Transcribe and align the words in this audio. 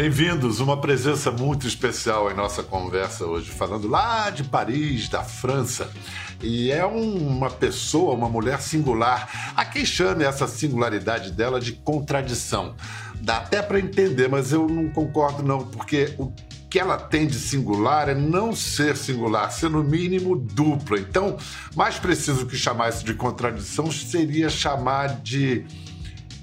Bem-vindos, 0.00 0.60
uma 0.60 0.78
presença 0.78 1.30
muito 1.30 1.66
especial 1.66 2.30
em 2.30 2.34
nossa 2.34 2.62
conversa 2.62 3.26
hoje, 3.26 3.50
falando 3.50 3.86
lá 3.86 4.30
de 4.30 4.42
Paris, 4.42 5.10
da 5.10 5.22
França. 5.22 5.90
E 6.42 6.70
é 6.70 6.86
uma 6.86 7.50
pessoa, 7.50 8.14
uma 8.14 8.26
mulher 8.26 8.62
singular. 8.62 9.52
A 9.54 9.62
quem 9.62 9.84
chame 9.84 10.24
essa 10.24 10.48
singularidade 10.48 11.32
dela 11.32 11.60
de 11.60 11.72
contradição. 11.72 12.74
Dá 13.16 13.36
até 13.36 13.60
para 13.60 13.78
entender, 13.78 14.26
mas 14.26 14.52
eu 14.52 14.66
não 14.66 14.88
concordo 14.88 15.42
não, 15.42 15.66
porque 15.66 16.14
o 16.16 16.32
que 16.70 16.78
ela 16.78 16.96
tem 16.96 17.26
de 17.26 17.38
singular 17.38 18.08
é 18.08 18.14
não 18.14 18.56
ser 18.56 18.96
singular, 18.96 19.52
ser 19.52 19.68
no 19.68 19.84
mínimo 19.84 20.34
dupla. 20.34 20.98
Então, 20.98 21.36
mais 21.76 21.98
preciso 21.98 22.46
que 22.46 22.56
chamar 22.56 22.88
isso 22.88 23.04
de 23.04 23.12
contradição 23.12 23.92
seria 23.92 24.48
chamar 24.48 25.20
de 25.20 25.66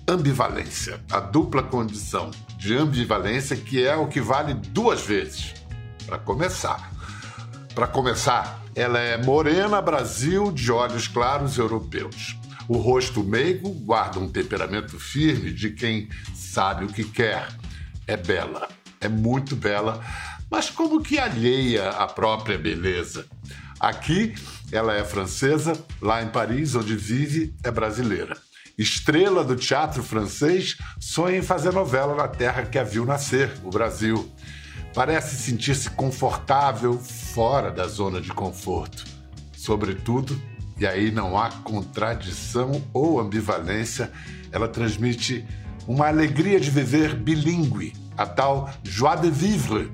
ambivalência, 0.08 1.02
a 1.12 1.20
dupla 1.20 1.64
condição 1.64 2.30
de 2.58 2.76
ambivalência, 2.76 3.56
que 3.56 3.86
é 3.86 3.96
o 3.96 4.08
que 4.08 4.20
vale 4.20 4.54
duas 4.54 5.02
vezes. 5.02 5.54
Para 6.06 6.18
começar. 6.18 6.92
Para 7.74 7.88
começar, 7.88 8.62
ela 8.76 9.00
é 9.00 9.18
morena, 9.18 9.82
Brasil, 9.82 10.52
de 10.52 10.72
olhos 10.72 11.08
claros 11.08 11.58
europeus. 11.58 12.36
O 12.68 12.78
rosto 12.78 13.24
meigo 13.24 13.70
guarda 13.70 14.20
um 14.20 14.28
temperamento 14.28 15.00
firme 15.00 15.52
de 15.52 15.70
quem 15.70 16.10
sabe 16.34 16.86
o 16.86 16.88
que 16.88 17.04
quer. 17.04 17.48
É 18.06 18.18
bela, 18.18 18.68
é 19.00 19.08
muito 19.08 19.56
bela, 19.56 20.04
mas 20.50 20.70
como 20.70 21.02
que 21.02 21.20
alheia 21.20 21.90
à 21.92 22.08
própria 22.08 22.58
beleza. 22.58 23.26
Aqui 23.80 24.34
ela 24.72 24.96
é 24.96 25.04
francesa, 25.04 25.74
lá 26.02 26.22
em 26.22 26.30
Paris, 26.30 26.76
onde 26.76 26.96
vive, 26.96 27.54
é 27.64 27.72
brasileira. 27.72 28.36
Estrela 28.78 29.44
do 29.44 29.56
teatro 29.56 30.04
francês, 30.04 30.78
sonha 31.00 31.40
em 31.40 31.42
fazer 31.42 31.74
novela 31.74 32.14
na 32.14 32.28
terra 32.28 32.64
que 32.64 32.78
a 32.78 32.84
viu 32.84 33.08
nascer, 33.08 33.52
o 33.64 33.72
Brasil. 33.72 34.32
Parece 34.94 35.36
sentir-se 35.36 35.90
confortável 35.90 37.00
fora 37.00 37.72
da 37.72 37.88
zona 37.88 38.22
de 38.22 38.32
conforto. 38.32 39.04
Sobretudo, 39.56 40.40
e 40.80 40.86
aí 40.86 41.10
não 41.10 41.40
há 41.40 41.50
contradição 41.50 42.84
ou 42.94 43.20
ambivalência, 43.20 44.12
ela 44.52 44.68
transmite 44.68 45.44
uma 45.88 46.08
alegria 46.08 46.60
de 46.60 46.70
viver 46.70 47.16
bilíngue, 47.16 47.94
a 48.16 48.28
tal 48.28 48.70
joie 48.84 49.22
de 49.22 49.32
vivre. 49.32 49.92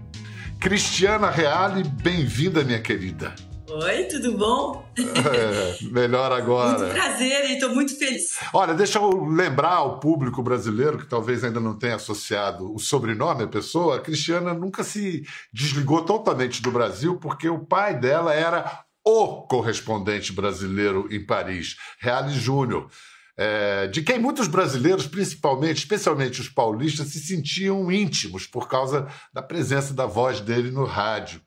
Cristiana 0.59 1.29
Reale, 1.29 1.83
bem-vinda, 1.85 2.65
minha 2.65 2.81
querida. 2.81 3.33
Oi, 3.69 4.03
tudo 4.05 4.37
bom? 4.37 4.85
É, 4.97 5.83
melhor 5.85 6.31
agora. 6.31 6.79
Muito 6.79 6.93
prazer 6.93 7.51
estou 7.51 7.69
muito 7.69 7.97
feliz. 7.97 8.37
Olha, 8.53 8.73
deixa 8.73 8.99
eu 8.99 9.25
lembrar 9.25 9.75
ao 9.75 9.99
público 9.99 10.43
brasileiro, 10.43 10.97
que 10.97 11.05
talvez 11.05 11.43
ainda 11.43 11.59
não 11.59 11.77
tenha 11.77 11.95
associado 11.95 12.73
o 12.73 12.79
sobrenome 12.79 13.43
à 13.43 13.47
pessoa, 13.47 13.97
a 13.97 13.99
Cristiana 14.01 14.53
nunca 14.53 14.83
se 14.83 15.23
desligou 15.51 16.03
totalmente 16.03 16.61
do 16.61 16.71
Brasil, 16.71 17.17
porque 17.17 17.47
o 17.47 17.59
pai 17.59 17.97
dela 17.97 18.33
era 18.33 18.83
o 19.05 19.43
correspondente 19.47 20.33
brasileiro 20.33 21.07
em 21.09 21.25
Paris, 21.25 21.77
Reale 21.99 22.33
Júnior 22.33 22.89
é, 23.35 23.87
de 23.87 24.03
quem 24.03 24.19
muitos 24.19 24.47
brasileiros, 24.47 25.07
principalmente, 25.07 25.77
especialmente 25.77 26.39
os 26.39 26.49
paulistas, 26.49 27.07
se 27.07 27.19
sentiam 27.19 27.91
íntimos 27.91 28.45
por 28.45 28.67
causa 28.67 29.07
da 29.33 29.41
presença 29.41 29.93
da 29.93 30.05
voz 30.05 30.39
dele 30.39 30.69
no 30.69 30.85
rádio. 30.85 31.41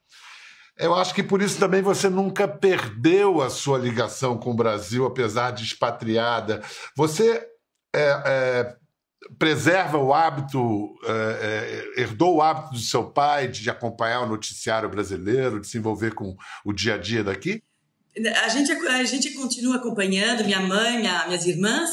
Eu 0.79 0.95
acho 0.95 1.15
que 1.15 1.23
por 1.23 1.41
isso 1.41 1.59
também 1.59 1.81
você 1.81 2.09
nunca 2.09 2.47
perdeu 2.47 3.41
a 3.41 3.49
sua 3.49 3.79
ligação 3.79 4.37
com 4.37 4.51
o 4.51 4.57
Brasil, 4.57 5.07
apesar 5.07 5.51
de 5.53 5.65
expatriada. 5.65 6.63
Você 6.95 7.49
é, 7.95 8.23
é, 8.27 8.77
preserva 9.39 9.97
o 9.97 10.13
hábito, 10.13 10.95
é, 11.05 11.93
é, 11.97 12.03
herdou 12.03 12.37
o 12.37 12.43
hábito 12.43 12.75
do 12.75 12.79
seu 12.79 13.11
pai 13.11 13.49
de 13.49 13.69
acompanhar 13.71 14.21
o 14.21 14.29
noticiário 14.29 14.89
brasileiro, 14.89 15.61
de 15.61 15.67
se 15.67 15.79
envolver 15.79 16.15
com 16.15 16.37
o 16.65 16.73
dia 16.73 16.95
a 16.95 16.99
dia 16.99 17.25
daqui? 17.25 17.63
A 18.45 18.49
gente, 18.49 18.73
a 18.73 19.05
gente 19.05 19.33
continua 19.35 19.77
acompanhando, 19.77 20.45
minha 20.45 20.61
mãe, 20.61 20.99
minha, 20.99 21.27
minhas 21.27 21.47
irmãs. 21.47 21.91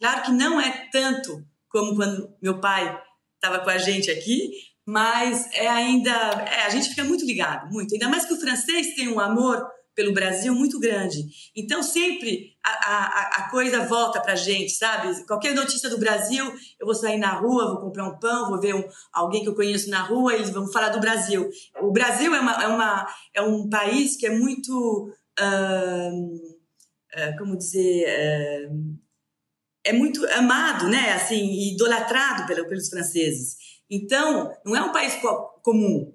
Claro 0.00 0.22
que 0.22 0.32
não 0.32 0.60
é 0.60 0.88
tanto 0.90 1.44
como 1.68 1.96
quando 1.96 2.32
meu 2.42 2.60
pai 2.60 3.00
estava 3.34 3.62
com 3.62 3.70
a 3.70 3.78
gente 3.78 4.10
aqui, 4.10 4.50
mas 4.86 5.48
é 5.52 5.68
ainda. 5.68 6.10
É, 6.10 6.66
a 6.66 6.70
gente 6.70 6.88
fica 6.88 7.04
muito 7.04 7.24
ligado, 7.24 7.70
muito. 7.70 7.94
Ainda 7.94 8.08
mais 8.08 8.24
que 8.24 8.34
o 8.34 8.40
francês 8.40 8.94
tem 8.94 9.08
um 9.08 9.20
amor 9.20 9.64
pelo 9.94 10.12
Brasil 10.12 10.54
muito 10.54 10.80
grande. 10.80 11.24
Então, 11.54 11.82
sempre 11.82 12.56
a, 12.64 12.70
a, 12.70 13.20
a 13.38 13.50
coisa 13.50 13.86
volta 13.86 14.20
para 14.20 14.34
gente, 14.34 14.72
sabe? 14.72 15.24
Qualquer 15.24 15.54
notícia 15.54 15.88
do 15.88 15.98
Brasil, 15.98 16.44
eu 16.80 16.86
vou 16.86 16.94
sair 16.94 17.16
na 17.16 17.32
rua, 17.32 17.68
vou 17.68 17.80
comprar 17.80 18.08
um 18.08 18.18
pão, 18.18 18.50
vou 18.50 18.60
ver 18.60 18.74
um, 18.74 18.82
alguém 19.12 19.42
que 19.42 19.48
eu 19.48 19.54
conheço 19.54 19.88
na 19.88 20.02
rua, 20.02 20.34
eles 20.34 20.50
vão 20.50 20.70
falar 20.72 20.88
do 20.88 21.00
Brasil. 21.00 21.48
O 21.80 21.92
Brasil 21.92 22.34
é, 22.34 22.40
uma, 22.40 22.62
é, 22.62 22.66
uma, 22.66 23.06
é 23.34 23.42
um 23.42 23.68
país 23.68 24.16
que 24.16 24.26
é 24.26 24.30
muito 24.30 25.12
uh, 25.38 27.38
como 27.38 27.56
dizer, 27.56 28.68
uh, 28.68 28.98
é 29.84 29.92
muito 29.92 30.26
amado, 30.30 30.88
né? 30.88 31.12
Assim, 31.12 31.72
idolatrado 31.72 32.46
pelos 32.46 32.88
franceses. 32.88 33.56
Então, 33.90 34.52
não 34.64 34.76
é 34.76 34.82
um 34.82 34.92
país 34.92 35.14
comum. 35.62 36.14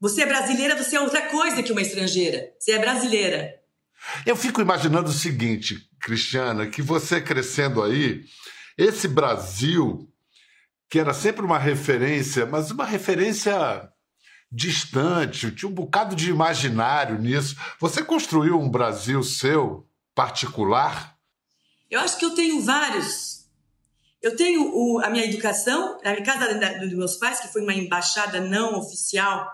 Você 0.00 0.22
é 0.22 0.26
brasileira, 0.26 0.76
você 0.76 0.96
é 0.96 1.00
outra 1.00 1.22
coisa 1.28 1.62
que 1.62 1.72
uma 1.72 1.82
estrangeira. 1.82 2.52
Você 2.58 2.72
é 2.72 2.78
brasileira. 2.78 3.54
Eu 4.24 4.36
fico 4.36 4.60
imaginando 4.60 5.08
o 5.08 5.12
seguinte, 5.12 5.88
Cristiana, 6.00 6.66
que 6.66 6.82
você 6.82 7.20
crescendo 7.20 7.82
aí, 7.82 8.24
esse 8.76 9.08
Brasil, 9.08 10.12
que 10.90 10.98
era 10.98 11.14
sempre 11.14 11.44
uma 11.44 11.58
referência, 11.58 12.44
mas 12.44 12.70
uma 12.70 12.84
referência 12.84 13.90
distante, 14.50 15.50
tinha 15.50 15.68
um 15.68 15.74
bocado 15.74 16.14
de 16.14 16.30
imaginário 16.30 17.18
nisso. 17.18 17.56
Você 17.80 18.02
construiu 18.02 18.60
um 18.60 18.68
Brasil 18.68 19.22
seu, 19.22 19.88
particular? 20.14 21.16
Eu 21.90 22.00
acho 22.00 22.18
que 22.18 22.24
eu 22.24 22.34
tenho 22.34 22.62
vários. 22.62 23.35
Eu 24.22 24.34
tenho 24.34 24.72
o, 24.74 25.00
a 25.00 25.10
minha 25.10 25.24
educação, 25.24 25.98
a 26.02 26.22
casa 26.22 26.54
dos 26.80 26.92
meus 26.94 27.16
pais, 27.16 27.40
que 27.40 27.52
foi 27.52 27.62
uma 27.62 27.74
embaixada 27.74 28.40
não 28.40 28.78
oficial 28.78 29.48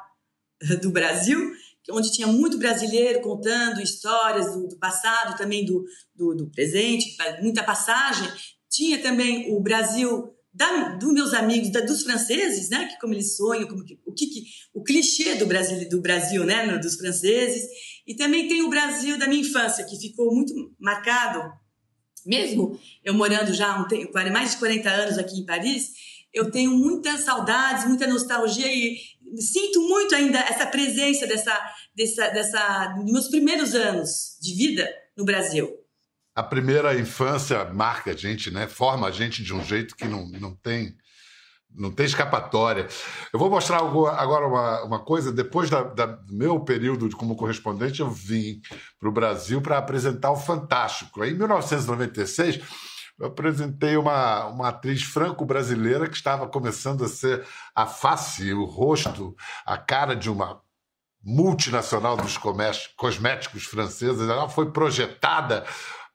do 0.81 0.91
Brasil, 0.91 1.53
onde 1.91 2.13
tinha 2.13 2.27
muito 2.27 2.59
brasileiro 2.59 3.21
contando 3.21 3.81
histórias 3.81 4.53
do, 4.53 4.69
do 4.69 4.79
passado, 4.79 5.37
também 5.37 5.65
do, 5.65 5.85
do, 6.15 6.35
do 6.35 6.51
presente, 6.51 7.17
muita 7.41 7.63
passagem. 7.63 8.29
Tinha 8.71 9.03
também 9.03 9.53
o 9.53 9.61
Brasil 9.61 10.33
da, 10.55 10.91
dos 10.97 11.13
meus 11.13 11.33
amigos, 11.33 11.73
da, 11.73 11.81
dos 11.81 12.03
franceses, 12.03 12.69
né? 12.69 12.87
Que 12.87 12.99
como 13.01 13.15
eles 13.15 13.37
sonham, 13.37 13.67
como 13.67 13.85
que, 13.85 13.99
o 14.07 14.13
que, 14.13 14.27
que, 14.27 14.45
o 14.75 14.83
clichê 14.83 15.35
do 15.35 15.47
Brasil, 15.47 15.89
do 15.89 16.01
Brasil, 16.01 16.45
né? 16.45 16.79
Dos 16.79 16.97
franceses. 16.97 17.63
E 18.07 18.15
também 18.15 18.49
tem 18.49 18.63
o 18.63 18.71
Brasil 18.71 19.19
da 19.19 19.27
minha 19.27 19.41
infância, 19.41 19.85
que 19.85 19.99
ficou 19.99 20.35
muito 20.35 20.53
marcado, 20.79 21.41
mesmo 22.27 22.79
eu 23.05 23.15
morando 23.15 23.53
já 23.53 23.79
um 23.79 23.87
tempo, 23.87 24.13
mais 24.33 24.53
de 24.53 24.57
40 24.59 24.89
anos 24.89 25.19
aqui 25.19 25.41
em 25.41 25.47
Paris, 25.47 25.91
eu 26.33 26.51
tenho 26.51 26.71
muitas 26.73 27.21
saudades, 27.21 27.87
muita 27.87 28.07
nostalgia 28.07 28.67
e 28.67 28.97
sinto 29.39 29.81
muito 29.89 30.15
ainda 30.15 30.39
essa 30.39 30.67
presença 30.67 31.27
dessa, 31.27 31.59
dessa, 31.95 32.29
dessa, 32.29 32.87
dos 32.97 33.13
meus 33.13 33.29
primeiros 33.29 33.75
anos 33.75 34.39
de 34.41 34.55
vida 34.55 34.89
no 35.17 35.25
Brasil 35.25 35.83
a 36.35 36.43
primeira 36.43 36.99
infância 36.99 37.65
marca 37.67 38.13
a 38.13 38.17
gente, 38.17 38.51
né? 38.51 38.67
Forma 38.67 39.07
a 39.07 39.11
gente 39.11 39.43
de 39.43 39.53
um 39.53 39.63
jeito 39.63 39.95
que 39.95 40.07
não, 40.07 40.27
não 40.29 40.55
tem 40.55 40.97
não 41.75 41.91
tem 41.91 42.07
escapatória. 42.07 42.89
Eu 43.33 43.39
vou 43.39 43.51
mostrar 43.51 43.79
agora 43.79 44.47
uma, 44.47 44.85
uma 44.85 44.99
coisa. 44.99 45.33
Depois 45.33 45.71
da, 45.71 45.83
da, 45.83 46.07
do 46.07 46.35
meu 46.35 46.61
período 46.61 47.09
como 47.17 47.37
correspondente, 47.37 48.01
eu 48.01 48.11
vim 48.11 48.61
para 48.99 49.09
o 49.09 49.13
Brasil 49.13 49.61
para 49.61 49.79
apresentar 49.79 50.31
o 50.31 50.37
Fantástico. 50.37 51.25
Em 51.25 51.35
1996, 51.35 52.61
eu 53.19 53.27
apresentei 53.27 53.97
uma, 53.97 54.47
uma 54.47 54.69
atriz 54.69 55.03
franco-brasileira 55.03 56.09
que 56.09 56.17
estava 56.17 56.49
começando 56.49 57.05
a 57.05 57.09
ser 57.09 57.47
a 57.75 57.87
face, 57.87 58.53
o 58.53 58.65
rosto, 58.65 59.35
a 59.65 59.77
cara 59.79 60.17
de 60.17 60.31
uma 60.31 60.61
multinacional 61.23 62.17
dos 62.17 62.37
cosméticos 62.97 63.65
franceses. 63.65 64.29
Ela 64.29 64.49
foi 64.49 64.73
projetada 64.73 65.65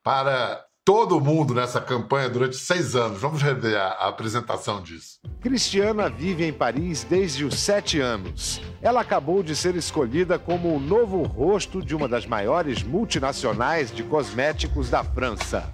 para 0.03 0.66
todo 0.87 1.19
mundo 1.19 1.53
nessa 1.53 1.81
campanha 1.81 2.29
durante 2.29 2.55
seis 2.55 2.95
anos. 2.95 3.19
Vamos 3.19 3.41
rever 3.41 3.77
a, 3.77 3.87
a, 3.87 4.07
apresentação 4.07 4.81
disso. 4.81 5.19
Cristiana 5.41 6.09
vive 6.09 6.45
em 6.45 6.53
Paris 6.53 7.03
desde 7.03 7.43
os 7.43 7.59
sete 7.59 7.99
anos. 7.99 8.61
Ela 8.81 9.01
acabou 9.01 9.43
de 9.43 9.53
ser 9.53 9.75
escolhida 9.75 10.39
como 10.39 10.73
o 10.73 10.79
novo 10.79 11.23
rosto 11.23 11.83
de 11.83 11.93
uma 11.93 12.07
das 12.07 12.25
maiores 12.25 12.83
multinacionais 12.83 13.91
de 13.91 14.01
cosméticos 14.01 14.89
da 14.89 15.03
França. 15.03 15.69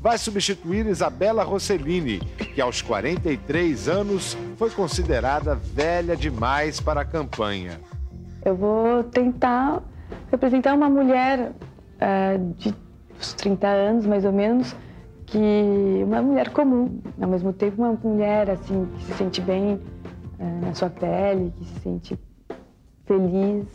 Vai 0.00 0.18
substituir 0.18 0.86
Isabela 0.86 1.42
Rossellini, 1.42 2.20
que 2.54 2.60
aos 2.60 2.80
43 2.80 3.88
anos 3.88 4.38
foi 4.56 4.70
considerada 4.70 5.56
velha 5.56 6.16
demais 6.16 6.78
para 6.78 7.00
a 7.00 7.04
campanha. 7.04 7.80
Eu 8.44 8.54
vou 8.54 9.02
tentar 9.02 9.82
representar 10.30 10.74
uma 10.74 10.88
mulher 10.88 11.50
uh, 11.50 12.54
de 12.54 12.85
uns 13.18 13.34
30 13.34 13.66
anos, 13.66 14.06
mais 14.06 14.24
ou 14.24 14.32
menos, 14.32 14.74
que 15.26 16.02
uma 16.04 16.22
mulher 16.22 16.50
comum, 16.50 17.00
ao 17.20 17.28
mesmo 17.28 17.52
tempo 17.52 17.82
uma 17.82 17.92
mulher 17.92 18.50
assim 18.50 18.86
que 18.86 19.04
se 19.04 19.14
sente 19.14 19.40
bem 19.40 19.80
é, 20.38 20.44
na 20.44 20.74
sua 20.74 20.90
pele, 20.90 21.52
que 21.58 21.64
se 21.64 21.80
sente 21.80 22.18
feliz. 23.04 23.66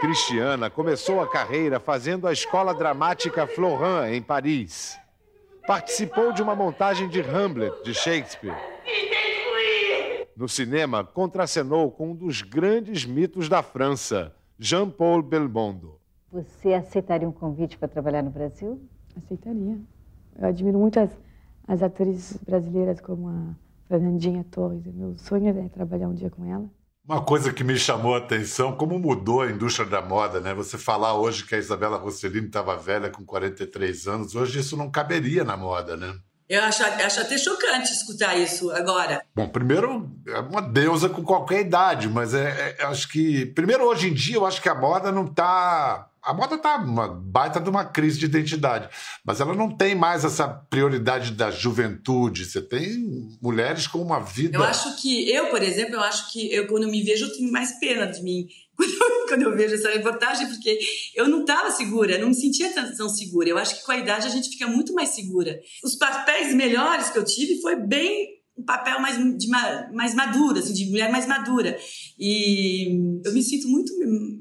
Cristiana 0.00 0.70
começou 0.70 1.20
a 1.20 1.28
carreira 1.28 1.80
fazendo 1.80 2.26
a 2.26 2.32
Escola 2.32 2.74
Dramática 2.74 3.46
Florent, 3.46 4.12
em 4.12 4.22
Paris. 4.22 4.98
Participou 5.66 6.32
de 6.32 6.42
uma 6.42 6.54
montagem 6.54 7.08
de 7.08 7.20
Hamlet, 7.20 7.82
de 7.82 7.92
Shakespeare. 7.92 8.56
No 10.36 10.48
cinema, 10.48 11.02
contracenou 11.02 11.90
com 11.90 12.12
um 12.12 12.14
dos 12.14 12.42
grandes 12.42 13.04
mitos 13.04 13.48
da 13.48 13.62
França, 13.62 14.32
Jean-Paul 14.58 15.20
Belmondo. 15.20 15.97
Você 16.30 16.74
aceitaria 16.74 17.26
um 17.26 17.32
convite 17.32 17.78
para 17.78 17.88
trabalhar 17.88 18.22
no 18.22 18.30
Brasil? 18.30 18.80
Aceitaria. 19.16 19.78
Eu 20.38 20.48
admiro 20.48 20.78
muito 20.78 21.00
as, 21.00 21.10
as 21.66 21.82
atrizes 21.82 22.36
brasileiras 22.36 23.00
como 23.00 23.28
a 23.28 23.54
Fernandinha 23.88 24.44
Torres. 24.50 24.84
Meu 24.86 25.16
sonho 25.16 25.48
é 25.48 25.68
trabalhar 25.68 26.06
um 26.08 26.14
dia 26.14 26.28
com 26.28 26.44
ela. 26.44 26.70
Uma 27.08 27.24
coisa 27.24 27.50
que 27.50 27.64
me 27.64 27.78
chamou 27.78 28.14
a 28.14 28.18
atenção, 28.18 28.76
como 28.76 28.98
mudou 28.98 29.40
a 29.40 29.50
indústria 29.50 29.88
da 29.88 30.02
moda, 30.02 30.40
né? 30.40 30.52
Você 30.52 30.76
falar 30.76 31.14
hoje 31.14 31.46
que 31.46 31.54
a 31.54 31.58
Isabela 31.58 31.96
Rossellini 31.96 32.48
estava 32.48 32.76
velha 32.76 33.08
com 33.08 33.24
43 33.24 34.06
anos, 34.06 34.34
hoje 34.34 34.58
isso 34.58 34.76
não 34.76 34.90
caberia 34.90 35.42
na 35.42 35.56
moda, 35.56 35.96
né? 35.96 36.14
Eu 36.46 36.62
acho, 36.64 36.82
acho 36.82 37.20
até 37.20 37.38
chocante 37.38 37.92
escutar 37.92 38.36
isso 38.36 38.70
agora. 38.70 39.22
Bom, 39.34 39.48
primeiro, 39.48 40.10
é 40.26 40.38
uma 40.40 40.60
deusa 40.60 41.08
com 41.08 41.22
qualquer 41.22 41.60
idade, 41.60 42.08
mas 42.08 42.34
é, 42.34 42.76
é 42.78 42.84
acho 42.84 43.08
que. 43.08 43.46
Primeiro, 43.46 43.84
hoje 43.84 44.08
em 44.08 44.14
dia, 44.14 44.36
eu 44.36 44.46
acho 44.46 44.60
que 44.60 44.68
a 44.68 44.74
moda 44.74 45.10
não 45.10 45.24
está 45.24 46.10
a 46.28 46.34
moda 46.34 46.56
está 46.56 46.76
uma 46.76 47.08
baita 47.08 47.58
de 47.58 47.70
uma 47.70 47.86
crise 47.86 48.18
de 48.18 48.26
identidade, 48.26 48.90
mas 49.24 49.40
ela 49.40 49.54
não 49.54 49.74
tem 49.74 49.94
mais 49.94 50.26
essa 50.26 50.46
prioridade 50.46 51.32
da 51.32 51.50
juventude. 51.50 52.44
Você 52.44 52.60
tem 52.60 53.38
mulheres 53.40 53.86
com 53.86 54.02
uma 54.02 54.20
vida. 54.20 54.58
Eu 54.58 54.62
acho 54.62 55.00
que 55.00 55.30
eu, 55.30 55.46
por 55.46 55.62
exemplo, 55.62 55.94
eu 55.94 56.00
acho 56.00 56.30
que 56.30 56.52
eu 56.52 56.66
quando 56.66 56.86
me 56.86 57.02
vejo 57.02 57.24
eu 57.24 57.32
tenho 57.32 57.50
mais 57.50 57.80
pena 57.80 58.04
de 58.04 58.22
mim 58.22 58.46
quando 58.76 58.92
eu, 58.92 59.26
quando 59.26 59.42
eu 59.42 59.56
vejo 59.56 59.74
essa 59.74 59.90
reportagem, 59.90 60.48
porque 60.48 60.78
eu 61.14 61.26
não 61.26 61.40
estava 61.40 61.70
segura, 61.70 62.18
não 62.18 62.28
me 62.28 62.34
sentia 62.34 62.70
tão, 62.74 62.94
tão 62.94 63.08
segura. 63.08 63.48
Eu 63.48 63.56
acho 63.56 63.76
que 63.76 63.86
com 63.86 63.92
a 63.92 63.96
idade 63.96 64.26
a 64.26 64.30
gente 64.30 64.50
fica 64.50 64.66
muito 64.66 64.92
mais 64.92 65.08
segura. 65.14 65.58
Os 65.82 65.96
papéis 65.96 66.54
melhores 66.54 67.08
que 67.08 67.18
eu 67.18 67.24
tive 67.24 67.58
foi 67.62 67.74
bem 67.74 68.37
um 68.58 68.64
papel 68.64 69.00
mais, 69.00 69.16
de, 69.38 69.48
mais 69.48 70.14
maduro, 70.14 70.58
assim, 70.58 70.72
de 70.72 70.90
mulher 70.90 71.10
mais 71.10 71.26
madura. 71.26 71.78
E 72.18 73.20
eu 73.24 73.32
me 73.32 73.42
sinto 73.42 73.68
muito 73.68 73.92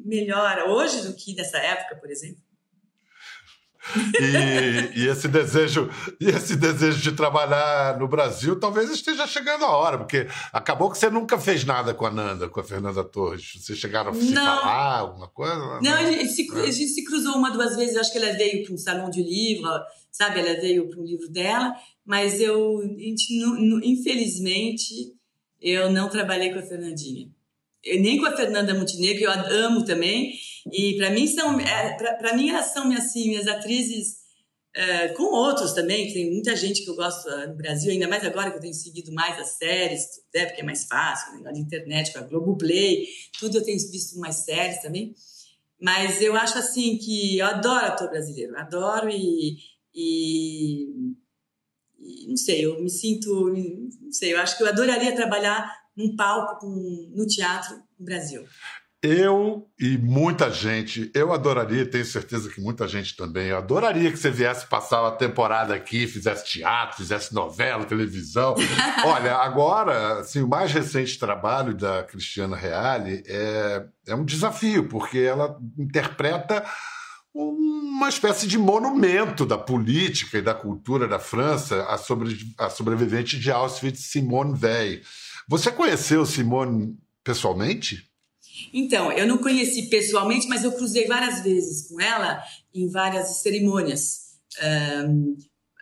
melhor 0.06 0.68
hoje 0.68 1.08
do 1.08 1.14
que 1.14 1.36
nessa 1.36 1.58
época, 1.58 1.96
por 1.98 2.10
exemplo. 2.10 2.47
E, 4.20 5.02
e, 5.02 5.08
esse 5.08 5.28
desejo 5.28 5.90
e 6.20 6.26
esse 6.26 6.56
desejo 6.56 7.02
de 7.02 7.12
trabalhar 7.14 7.98
no 7.98 8.08
Brasil 8.08 8.60
talvez 8.60 8.90
esteja 8.90 9.26
chegando 9.26 9.66
a 9.66 9.76
hora, 9.76 9.98
porque 9.98 10.28
acabou 10.52 10.90
que 10.90 10.98
você 10.98 11.10
nunca 11.10 11.40
fez 11.40 11.64
nada 11.64 11.94
com 11.94 12.06
a 12.06 12.12
Nanda, 12.12 12.50
com 12.50 12.60
a 12.60 12.64
Fernanda 12.64 13.04
Torres. 13.04 13.54
Vocês 13.56 13.78
chegaram 13.78 14.12
a 14.12 14.14
se 14.14 14.32
não. 14.32 14.44
falar, 14.44 15.00
alguma 15.00 15.28
coisa? 15.28 15.56
Não, 15.56 15.82
não. 15.82 15.94
A, 15.94 16.12
gente 16.12 16.30
se, 16.30 16.48
a 16.52 16.72
gente 16.72 16.88
se 16.90 17.04
cruzou 17.04 17.36
uma, 17.36 17.52
duas 17.52 17.76
vezes. 17.76 17.96
Acho 17.96 18.12
que 18.12 18.18
ela 18.18 18.34
veio 18.34 18.64
para 18.66 18.74
um 18.74 18.78
salão 18.78 19.10
de 19.10 19.24
livro, 19.24 19.70
sabe? 20.12 20.40
Ela 20.40 20.60
veio 20.60 20.90
para 20.90 21.00
um 21.00 21.06
livro 21.06 21.30
dela, 21.30 21.74
mas 22.06 22.40
eu, 22.42 22.82
infelizmente, 23.84 25.14
eu 25.62 25.92
não 25.92 26.10
trabalhei 26.10 26.52
com 26.52 26.60
a 26.60 26.64
Fernandinha. 26.64 27.30
Eu, 27.84 28.02
nem 28.02 28.18
com 28.18 28.26
a 28.26 28.36
Fernanda 28.36 28.74
Montenegro, 28.74 29.20
que 29.20 29.24
eu 29.24 29.32
amo 29.32 29.86
também. 29.86 30.34
E 30.72 30.98
para 30.98 31.10
mim 31.10 31.28
são, 31.28 31.60
é, 31.60 31.94
para 31.94 32.36
mim 32.36 32.50
elas 32.50 32.74
são 32.74 32.92
assim, 32.92 33.30
minhas 33.30 33.48
atrizes 33.48 34.18
é, 34.78 35.08
com 35.10 35.24
outros 35.24 35.74
também, 35.74 36.14
tem 36.14 36.32
muita 36.32 36.56
gente 36.56 36.84
que 36.84 36.90
eu 36.90 36.96
gosto 36.96 37.28
uh, 37.28 37.48
no 37.48 37.56
Brasil, 37.56 37.92
ainda 37.92 38.08
mais 38.08 38.24
agora 38.24 38.52
que 38.52 38.58
eu 38.58 38.62
tenho 38.62 38.76
seguido 38.76 39.12
mais 39.12 39.40
as 39.40 39.58
séries, 39.58 40.04
né, 40.32 40.46
porque 40.46 40.62
é 40.62 40.64
mais 40.64 40.86
fácil, 40.86 41.42
na 41.42 41.52
internet, 41.58 42.14
com 42.14 42.20
a 42.20 42.22
Globoplay, 42.22 43.08
tudo 43.40 43.58
eu 43.58 43.64
tenho 43.64 43.80
visto 43.80 44.20
mais 44.20 44.36
séries 44.46 44.80
também. 44.80 45.16
Mas 45.82 46.22
eu 46.22 46.36
acho 46.36 46.60
assim 46.60 46.98
que 46.98 47.40
eu 47.40 47.48
adoro 47.48 47.88
ator 47.88 48.10
brasileiro, 48.10 48.56
adoro 48.56 49.10
e, 49.10 49.58
e, 49.96 51.16
e, 52.00 52.28
não 52.28 52.38
sei, 52.38 52.64
eu 52.64 52.80
me 52.80 52.90
sinto, 52.90 53.50
não 53.50 54.12
sei, 54.12 54.34
eu 54.34 54.40
acho 54.40 54.58
que 54.58 54.64
eu 54.64 54.68
adoraria 54.68 55.16
trabalhar 55.16 55.76
num 55.96 56.16
palco, 56.16 56.60
com, 56.60 57.12
no 57.16 57.26
teatro 57.26 57.76
no 57.98 58.06
Brasil. 58.06 58.46
Eu 59.02 59.70
e 59.80 59.96
muita 59.96 60.50
gente, 60.50 61.12
eu 61.14 61.32
adoraria, 61.32 61.86
tenho 61.86 62.04
certeza 62.04 62.50
que 62.50 62.60
muita 62.60 62.88
gente 62.88 63.16
também, 63.16 63.50
eu 63.50 63.58
adoraria 63.58 64.12
que 64.12 64.18
você 64.18 64.32
viesse 64.32 64.66
passar 64.66 65.04
uma 65.04 65.12
temporada 65.12 65.76
aqui, 65.76 66.08
fizesse 66.08 66.46
teatro, 66.46 66.98
fizesse 66.98 67.32
novela, 67.32 67.86
televisão. 67.86 68.56
Olha, 69.06 69.36
agora, 69.36 70.22
assim, 70.22 70.42
o 70.42 70.48
mais 70.48 70.72
recente 70.72 71.20
trabalho 71.20 71.76
da 71.76 72.04
Cristiana 72.04 72.58
Reale 72.58 73.22
é, 73.28 73.86
é 74.08 74.16
um 74.16 74.26
desafio, 74.26 74.88
porque 74.88 75.20
ela 75.20 75.60
interpreta 75.78 76.66
uma 77.32 78.10
espécie 78.10 78.48
de 78.48 78.58
monumento 78.58 79.46
da 79.46 79.60
política 79.60 80.40
e 80.40 80.42
da 80.42 80.56
cultura 80.56 81.08
da 81.08 81.20
França, 81.20 81.84
a, 81.84 82.00
sobre, 82.00 82.36
a 82.58 82.68
sobrevivente 82.68 83.40
de 83.40 83.52
Auschwitz, 83.52 84.06
Simone 84.06 84.58
Weil. 84.60 85.02
Você 85.48 85.72
conheceu 85.72 86.26
Simone 86.26 86.98
pessoalmente? 87.24 88.07
Então, 88.74 89.12
eu 89.12 89.28
não 89.28 89.38
conheci 89.38 89.84
pessoalmente, 89.90 90.48
mas 90.48 90.64
eu 90.64 90.72
cruzei 90.72 91.06
várias 91.08 91.44
vezes 91.44 91.88
com 91.88 92.00
ela 92.00 92.42
em 92.74 92.88
várias 92.90 93.42
cerimônias. 93.42 94.28
Um, 95.10 95.36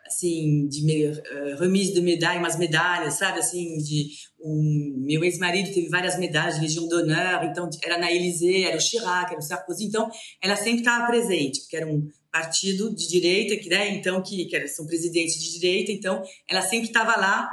assim, 0.06 0.68
de 0.68 1.08
uh, 1.08 1.60
remise 1.60 1.94
de 1.94 2.02
medalha, 2.02 2.40
umas 2.40 2.58
medalhas, 2.58 3.16
sabe, 3.16 3.40
assim, 3.40 3.78
de 3.78 4.12
um, 4.40 4.94
meu 5.00 5.24
ex-marido 5.24 5.74
teve 5.74 5.90
várias 5.90 6.18
medalhas 6.20 6.56
de 6.56 6.62
Legião 6.62 6.88
d'Honneur, 6.88 7.44
então 7.46 7.68
era 7.84 7.98
na 7.98 8.12
Élysée, 8.12 8.66
era 8.66 8.78
o 8.78 8.82
Chirac, 8.82 9.32
era 9.32 9.40
o 9.40 9.42
Sarkozy, 9.42 9.86
então 9.86 10.10
ela 10.42 10.56
sempre 10.56 10.80
estava 10.80 11.08
presente, 11.08 11.62
porque 11.62 11.76
era 11.76 11.88
um 11.88 12.08
partido 12.32 12.94
de 12.94 13.08
direita, 13.08 13.56
que, 13.56 13.68
né, 13.68 13.96
então, 13.96 14.22
que, 14.22 14.46
que 14.46 14.68
são 14.68 14.86
presidentes 14.86 15.42
de 15.42 15.60
direita, 15.60 15.92
então 15.92 16.22
ela 16.48 16.62
sempre 16.62 16.88
estava 16.88 17.20
lá 17.20 17.50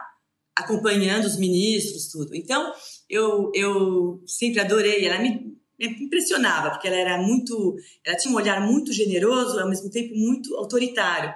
acompanhando 0.55 1.25
os 1.25 1.37
ministros, 1.39 2.09
tudo. 2.09 2.35
Então, 2.35 2.73
eu, 3.13 3.51
eu 3.55 4.23
sempre 4.27 4.59
adorei, 4.59 5.07
ela 5.07 5.19
me 5.19 5.55
impressionava, 5.79 6.71
porque 6.71 6.89
ela 6.89 6.97
era 6.97 7.19
muito, 7.19 7.77
ela 8.07 8.17
tinha 8.17 8.33
um 8.33 8.37
olhar 8.37 8.67
muito 8.67 8.91
generoso, 8.91 9.61
ao 9.61 9.69
mesmo 9.69 9.91
tempo 9.91 10.15
muito 10.17 10.57
autoritário. 10.57 11.35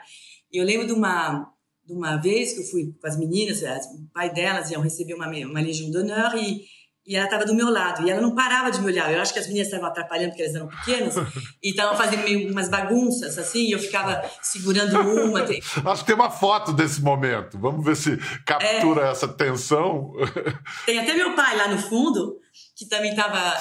E 0.50 0.56
eu 0.56 0.64
lembro 0.64 0.87
de 0.87 0.94
uma, 0.94 1.52
de 1.84 1.93
uma 1.93 2.17
vez 2.17 2.55
que 2.55 2.61
eu 2.61 2.64
fui 2.64 2.94
com 2.98 3.06
as 3.06 3.19
meninas, 3.19 3.60
o 3.60 4.08
pai 4.15 4.32
delas 4.32 4.70
iam 4.70 4.81
receber 4.81 5.12
uma, 5.12 5.29
uma 5.29 5.60
Legião 5.60 5.91
d'Honneur 5.91 6.34
e, 6.36 6.65
e 7.06 7.15
ela 7.15 7.27
estava 7.27 7.44
do 7.44 7.55
meu 7.55 7.70
lado. 7.70 8.06
E 8.06 8.10
ela 8.10 8.20
não 8.20 8.34
parava 8.34 8.70
de 8.70 8.81
me 8.81 8.86
olhar. 8.86 9.13
Eu 9.13 9.20
acho 9.20 9.32
que 9.32 9.39
as 9.39 9.46
meninas 9.46 9.69
estavam 9.69 9.86
atrapalhando 9.86 10.31
porque 10.31 10.43
elas 10.43 10.55
eram 10.55 10.69
pequenas 10.69 11.15
e 11.63 11.70
estavam 11.70 11.96
fazendo 11.96 12.25
meio 12.25 12.51
umas 12.51 12.69
bagunças, 12.69 13.39
assim, 13.39 13.69
e 13.69 13.72
eu 13.72 13.79
ficava 13.79 14.22
segurando 14.43 14.98
uma. 15.01 15.41
Acho 15.86 16.03
que 16.03 16.06
tem 16.06 16.15
uma 16.15 16.31
foto 16.31 16.72
desse 16.72 17.01
momento. 17.01 17.58
Vamos 17.58 17.84
ver 17.84 17.96
se 17.96 18.17
captura 18.44 19.06
é... 19.06 19.10
essa 19.10 19.29
tensão. 19.29 20.13
Tem 20.84 20.98
até 20.98 21.15
meu 21.15 21.34
pai 21.34 21.56
lá 21.56 21.69
no 21.69 21.79
fundo, 21.79 22.39
que 22.75 22.86
também 22.86 23.10
estava 23.10 23.55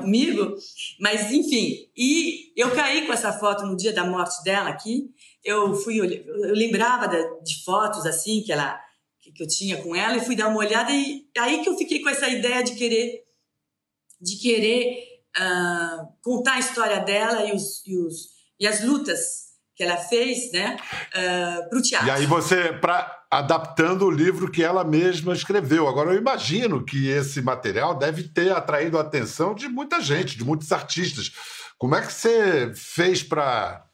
comigo. 0.00 0.54
Mas, 1.00 1.30
enfim, 1.30 1.88
e 1.96 2.52
eu 2.56 2.70
caí 2.72 3.06
com 3.06 3.12
essa 3.12 3.32
foto 3.32 3.64
no 3.64 3.76
dia 3.76 3.92
da 3.92 4.04
morte 4.04 4.42
dela 4.44 4.68
aqui 4.68 5.10
eu 5.44 5.74
fui 5.74 5.98
eu 5.98 6.54
lembrava 6.54 7.08
de 7.42 7.64
fotos 7.64 8.06
assim 8.06 8.42
que 8.42 8.52
ela 8.52 8.80
que 9.34 9.42
eu 9.42 9.48
tinha 9.48 9.82
com 9.82 9.94
ela 9.94 10.16
e 10.16 10.24
fui 10.24 10.36
dar 10.36 10.48
uma 10.48 10.58
olhada 10.58 10.90
e 10.92 11.26
aí 11.38 11.62
que 11.62 11.68
eu 11.68 11.76
fiquei 11.76 12.00
com 12.00 12.08
essa 12.08 12.28
ideia 12.28 12.62
de 12.62 12.74
querer 12.74 13.22
de 14.20 14.36
querer 14.36 15.04
uh, 15.36 16.06
contar 16.22 16.54
a 16.54 16.60
história 16.60 17.00
dela 17.00 17.46
e 17.46 17.52
os, 17.52 17.86
e 17.86 17.96
os 17.96 18.32
e 18.60 18.66
as 18.66 18.84
lutas 18.84 19.52
que 19.74 19.82
ela 19.82 19.96
fez, 19.96 20.52
né, 20.52 20.76
uh, 20.76 21.68
para 21.68 21.78
o 21.78 21.82
teatro. 21.82 22.06
E 22.06 22.10
aí 22.10 22.26
você 22.26 22.72
para 22.74 23.20
adaptando 23.30 24.04
o 24.04 24.10
livro 24.10 24.50
que 24.50 24.62
ela 24.62 24.84
mesma 24.84 25.32
escreveu. 25.32 25.88
Agora 25.88 26.12
eu 26.12 26.18
imagino 26.18 26.84
que 26.84 27.08
esse 27.08 27.40
material 27.40 27.96
deve 27.96 28.24
ter 28.24 28.52
atraído 28.52 28.98
a 28.98 29.00
atenção 29.00 29.54
de 29.54 29.68
muita 29.68 30.02
gente, 30.02 30.36
de 30.36 30.44
muitos 30.44 30.70
artistas. 30.70 31.32
Como 31.78 31.94
é 31.94 32.02
que 32.02 32.12
você 32.12 32.72
fez 32.74 33.22
para 33.22 33.84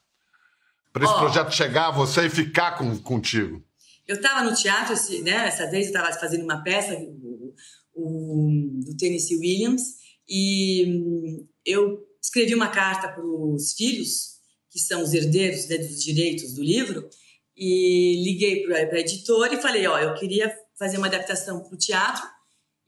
para 0.91 1.05
esse 1.05 1.13
oh, 1.13 1.19
projeto 1.19 1.55
chegar 1.55 1.87
a 1.87 1.91
você 1.91 2.25
e 2.25 2.29
ficar 2.29 2.77
com, 2.77 2.97
contigo? 2.97 3.63
Eu 4.09 4.15
estava 4.15 4.43
no 4.43 4.55
teatro, 4.55 4.95
né, 5.21 5.45
essa 5.45 5.69
vez 5.69 5.85
eu 5.85 5.93
estava 5.93 6.11
fazendo 6.19 6.43
uma 6.43 6.63
peça 6.63 6.95
o, 6.95 7.53
o, 7.93 8.81
do 8.83 8.97
Tennessee 8.97 9.37
Williams 9.37 9.83
e 10.27 10.83
hum, 10.87 11.47
eu 11.63 11.99
escrevi 12.19 12.55
uma 12.55 12.69
carta 12.69 13.07
para 13.07 13.23
os 13.23 13.73
filhos, 13.73 14.39
que 14.71 14.79
são 14.79 15.03
os 15.03 15.13
herdeiros 15.13 15.67
né, 15.67 15.77
dos 15.77 16.03
direitos 16.03 16.55
do 16.55 16.63
livro, 16.63 17.07
e 17.55 18.23
liguei 18.23 18.63
para 18.63 18.97
a 18.97 18.99
editora 18.99 19.53
e 19.53 19.61
falei, 19.61 19.85
ó, 19.85 19.99
eu 19.99 20.15
queria 20.15 20.51
fazer 20.79 20.97
uma 20.97 21.05
adaptação 21.05 21.61
para 21.61 21.75
o 21.75 21.77
teatro 21.77 22.27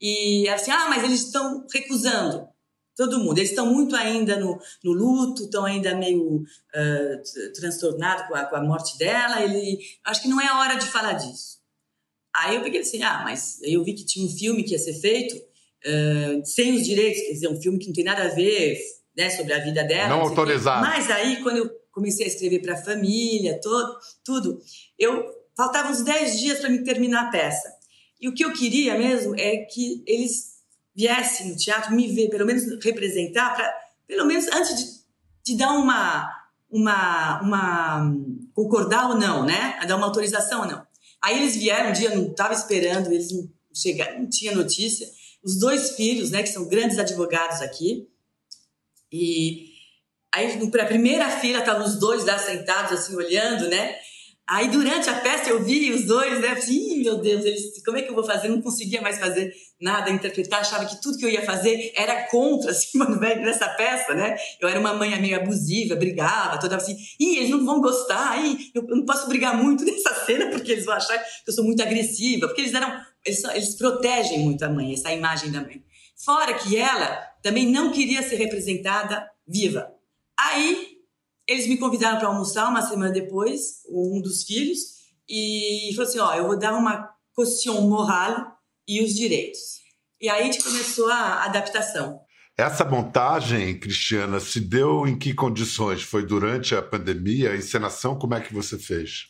e 0.00 0.48
assim, 0.48 0.72
ah, 0.72 0.88
mas 0.88 1.04
eles 1.04 1.26
estão 1.26 1.64
recusando 1.72 2.48
todo 2.96 3.18
mundo. 3.18 3.38
Eles 3.38 3.50
estão 3.50 3.66
muito 3.66 3.96
ainda 3.96 4.38
no, 4.38 4.58
no 4.84 4.92
luto, 4.92 5.44
estão 5.44 5.64
ainda 5.64 5.94
meio 5.94 6.36
uh, 6.38 7.52
transtornados 7.54 8.26
com 8.26 8.34
a, 8.34 8.44
com 8.44 8.56
a 8.56 8.62
morte 8.62 8.98
dela. 8.98 9.42
Ele, 9.42 9.78
acho 10.04 10.22
que 10.22 10.28
não 10.28 10.40
é 10.40 10.46
a 10.46 10.60
hora 10.60 10.76
de 10.76 10.86
falar 10.86 11.14
disso. 11.14 11.60
Aí 12.34 12.56
eu 12.56 12.62
peguei 12.62 12.80
assim, 12.80 13.02
ah, 13.02 13.22
mas 13.24 13.60
eu 13.62 13.84
vi 13.84 13.94
que 13.94 14.06
tinha 14.06 14.24
um 14.24 14.30
filme 14.30 14.64
que 14.64 14.72
ia 14.72 14.78
ser 14.78 14.94
feito, 14.94 15.36
uh, 15.36 16.44
sem 16.44 16.74
os 16.74 16.84
direitos, 16.84 17.20
quer 17.22 17.32
dizer, 17.32 17.48
um 17.48 17.60
filme 17.60 17.78
que 17.78 17.86
não 17.86 17.92
tem 17.92 18.04
nada 18.04 18.24
a 18.24 18.28
ver 18.28 18.78
né, 19.16 19.28
sobre 19.30 19.52
a 19.52 19.58
vida 19.58 19.84
dela. 19.84 20.08
Não, 20.08 20.18
não 20.18 20.28
autorizado. 20.28 20.80
Mas 20.86 21.10
aí, 21.10 21.42
quando 21.42 21.58
eu 21.58 21.70
comecei 21.90 22.24
a 22.24 22.28
escrever 22.28 22.60
para 22.62 22.74
a 22.74 22.82
família, 22.82 23.60
todo, 23.60 23.98
tudo, 24.24 24.58
eu 24.98 25.24
faltavam 25.54 25.92
uns 25.92 26.02
10 26.02 26.40
dias 26.40 26.58
para 26.60 26.70
me 26.70 26.82
terminar 26.82 27.28
a 27.28 27.30
peça. 27.30 27.70
E 28.20 28.28
o 28.28 28.34
que 28.34 28.44
eu 28.44 28.52
queria 28.52 28.96
mesmo 28.96 29.34
é 29.38 29.58
que 29.58 30.02
eles 30.06 30.51
viessem 30.94 31.50
no 31.50 31.56
teatro 31.56 31.94
me 31.94 32.08
ver, 32.08 32.28
pelo 32.28 32.46
menos 32.46 32.64
representar, 32.82 33.54
para 33.54 33.72
pelo 34.06 34.26
menos 34.26 34.46
antes 34.48 34.76
de, 34.76 35.52
de 35.52 35.58
dar 35.58 35.72
uma 35.72 36.42
uma, 36.72 37.42
uma 37.42 38.16
concordar 38.54 39.10
ou 39.10 39.16
não, 39.16 39.44
né? 39.44 39.76
A 39.78 39.84
dar 39.84 39.96
uma 39.96 40.06
autorização 40.06 40.62
ou 40.62 40.66
não. 40.66 40.86
Aí 41.22 41.38
eles 41.38 41.54
vieram 41.54 41.90
um 41.90 41.92
dia, 41.92 42.14
não 42.14 42.30
estava 42.30 42.54
esperando, 42.54 43.12
eles 43.12 43.30
não 43.30 43.48
chegaram, 43.74 44.20
não 44.20 44.28
tinha 44.28 44.54
notícia. 44.54 45.06
Os 45.42 45.58
dois 45.58 45.90
filhos, 45.90 46.30
né, 46.30 46.42
que 46.42 46.48
são 46.48 46.66
grandes 46.66 46.98
advogados 46.98 47.60
aqui, 47.60 48.08
e 49.10 49.70
aí 50.34 50.70
para 50.70 50.84
a 50.84 50.86
primeira 50.86 51.28
fila 51.28 51.58
estavam 51.58 51.84
os 51.84 51.96
dois 51.96 52.24
lá 52.24 52.38
sentados 52.38 52.92
assim 52.92 53.14
olhando, 53.14 53.68
né? 53.68 53.96
Aí 54.52 54.68
durante 54.68 55.08
a 55.08 55.14
peça 55.14 55.48
eu 55.48 55.64
vi 55.64 55.90
os 55.92 56.04
dois, 56.04 56.38
né? 56.38 56.54
Ih, 56.68 57.02
meu 57.02 57.16
Deus, 57.16 57.42
eles, 57.42 57.82
como 57.82 57.96
é 57.96 58.02
que 58.02 58.10
eu 58.10 58.14
vou 58.14 58.22
fazer? 58.22 58.48
Não 58.48 58.60
conseguia 58.60 59.00
mais 59.00 59.18
fazer 59.18 59.50
nada, 59.80 60.10
interpretar, 60.10 60.60
achava 60.60 60.84
que 60.84 61.00
tudo 61.00 61.16
que 61.16 61.24
eu 61.24 61.30
ia 61.30 61.42
fazer 61.42 61.90
era 61.96 62.24
contra, 62.24 62.68
assim, 62.70 62.98
mano, 62.98 63.18
velho, 63.18 63.40
nessa 63.40 63.66
peça, 63.70 64.12
né? 64.12 64.36
Eu 64.60 64.68
era 64.68 64.78
uma 64.78 64.92
mãe 64.92 65.18
meio 65.18 65.36
abusiva, 65.36 65.96
brigava, 65.96 66.60
toda 66.60 66.76
assim, 66.76 66.94
ih, 67.18 67.38
eles 67.38 67.48
não 67.48 67.64
vão 67.64 67.80
gostar, 67.80 68.44
eu, 68.74 68.86
eu 68.86 68.96
não 68.96 69.06
posso 69.06 69.26
brigar 69.26 69.56
muito 69.56 69.86
nessa 69.86 70.14
cena 70.26 70.50
porque 70.50 70.72
eles 70.72 70.84
vão 70.84 70.96
achar 70.96 71.16
que 71.18 71.48
eu 71.48 71.54
sou 71.54 71.64
muito 71.64 71.82
agressiva, 71.82 72.46
porque 72.46 72.60
eles 72.60 72.74
eram, 72.74 72.94
eles, 73.24 73.42
eles 73.44 73.74
protegem 73.74 74.40
muito 74.40 74.62
a 74.66 74.68
mãe, 74.68 74.92
essa 74.92 75.10
imagem 75.10 75.50
da 75.50 75.62
mãe. 75.62 75.82
Fora 76.22 76.52
que 76.52 76.76
ela 76.76 77.08
também 77.42 77.70
não 77.70 77.90
queria 77.90 78.22
ser 78.22 78.36
representada 78.36 79.26
viva. 79.48 79.90
Aí 80.38 80.91
eles 81.52 81.66
me 81.66 81.76
convidaram 81.76 82.18
para 82.18 82.28
almoçar 82.28 82.68
uma 82.68 82.82
semana 82.82 83.12
depois, 83.12 83.82
um 83.88 84.20
dos 84.20 84.42
filhos, 84.44 84.78
e 85.28 85.92
falou 85.94 86.08
assim: 86.08 86.18
Ó, 86.18 86.34
eu 86.34 86.46
vou 86.46 86.58
dar 86.58 86.76
uma 86.76 87.10
caution 87.34 87.80
moral 87.82 88.56
e 88.86 89.02
os 89.02 89.14
direitos. 89.14 89.60
E 90.20 90.28
aí 90.28 90.42
a 90.42 90.44
gente 90.44 90.62
começou 90.62 91.08
a 91.08 91.44
adaptação. 91.44 92.20
Essa 92.56 92.84
montagem, 92.84 93.78
Cristiana, 93.78 94.38
se 94.38 94.60
deu 94.60 95.06
em 95.06 95.18
que 95.18 95.32
condições? 95.32 96.02
Foi 96.02 96.24
durante 96.24 96.74
a 96.74 96.82
pandemia? 96.82 97.50
A 97.50 97.56
encenação, 97.56 98.18
como 98.18 98.34
é 98.34 98.40
que 98.40 98.52
você 98.52 98.78
fez? 98.78 99.28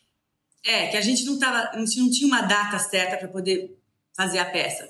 É, 0.64 0.88
que 0.88 0.96
a 0.96 1.00
gente 1.00 1.24
não, 1.24 1.38
tava, 1.38 1.70
a 1.72 1.78
gente 1.78 1.98
não 1.98 2.10
tinha 2.10 2.26
uma 2.26 2.42
data 2.42 2.78
certa 2.78 3.16
para 3.16 3.28
poder 3.28 3.76
fazer 4.16 4.38
a 4.38 4.44
peça. 4.44 4.88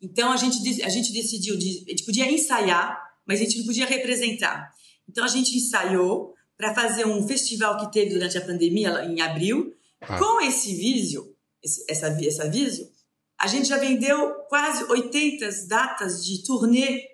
Então 0.00 0.32
a 0.32 0.36
gente, 0.36 0.82
a 0.82 0.88
gente 0.88 1.12
decidiu, 1.12 1.56
de, 1.56 1.84
a 1.86 1.90
gente 1.90 2.04
podia 2.04 2.30
ensaiar, 2.30 3.02
mas 3.26 3.40
a 3.40 3.44
gente 3.44 3.58
não 3.58 3.66
podia 3.66 3.86
representar. 3.86 4.70
Então 5.08 5.24
a 5.24 5.28
gente 5.28 5.56
ensaiou, 5.56 6.34
para 6.56 6.74
fazer 6.74 7.06
um 7.06 7.26
festival 7.26 7.78
que 7.78 7.92
teve 7.92 8.10
durante 8.10 8.38
a 8.38 8.44
pandemia, 8.44 9.04
em 9.04 9.20
abril. 9.20 9.74
Ah. 10.00 10.18
Com 10.18 10.40
esse 10.40 10.74
vídeo, 10.74 11.34
esse, 11.62 11.84
essa, 11.88 12.08
essa 12.24 12.48
vídeo, 12.48 12.88
a 13.40 13.46
gente 13.46 13.68
já 13.68 13.78
vendeu 13.78 14.34
quase 14.48 14.84
80 14.84 15.48
datas 15.68 16.24
de 16.24 16.42
turnê 16.44 17.04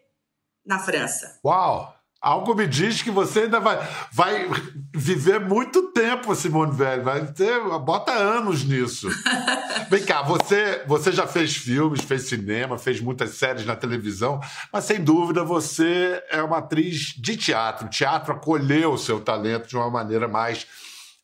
na 0.65 0.79
França. 0.79 1.39
Uau! 1.45 1.98
Algo 2.21 2.53
me 2.53 2.67
diz 2.67 3.01
que 3.01 3.13
você 3.13 3.43
ainda 3.43 3.61
vai, 3.61 3.79
vai 4.13 4.51
viver 4.93 5.39
muito 5.39 5.93
tempo, 5.93 6.35
Simone 6.35 6.77
Velho. 6.77 7.05
Vai 7.05 7.25
ter, 7.27 7.61
bota 7.79 8.11
anos 8.13 8.65
nisso. 8.65 9.09
Vem 9.89 10.05
cá, 10.05 10.23
você, 10.23 10.83
você 10.85 11.13
já 11.13 11.29
fez 11.29 11.57
filmes, 11.57 12.03
fez 12.03 12.23
cinema, 12.23 12.77
fez 12.77 13.01
muitas 13.01 13.31
séries 13.31 13.65
na 13.65 13.77
televisão, 13.77 14.41
mas 14.73 14.85
sem 14.85 15.03
dúvida 15.03 15.45
você 15.45 16.21
é 16.29 16.43
uma 16.43 16.59
atriz 16.59 17.15
de 17.17 17.37
teatro. 17.37 17.87
O 17.87 17.91
teatro 17.91 18.33
acolheu 18.33 18.93
o 18.93 18.99
seu 18.99 19.21
talento 19.21 19.69
de 19.69 19.77
uma 19.77 19.89
maneira 19.89 20.27
mais 20.27 20.67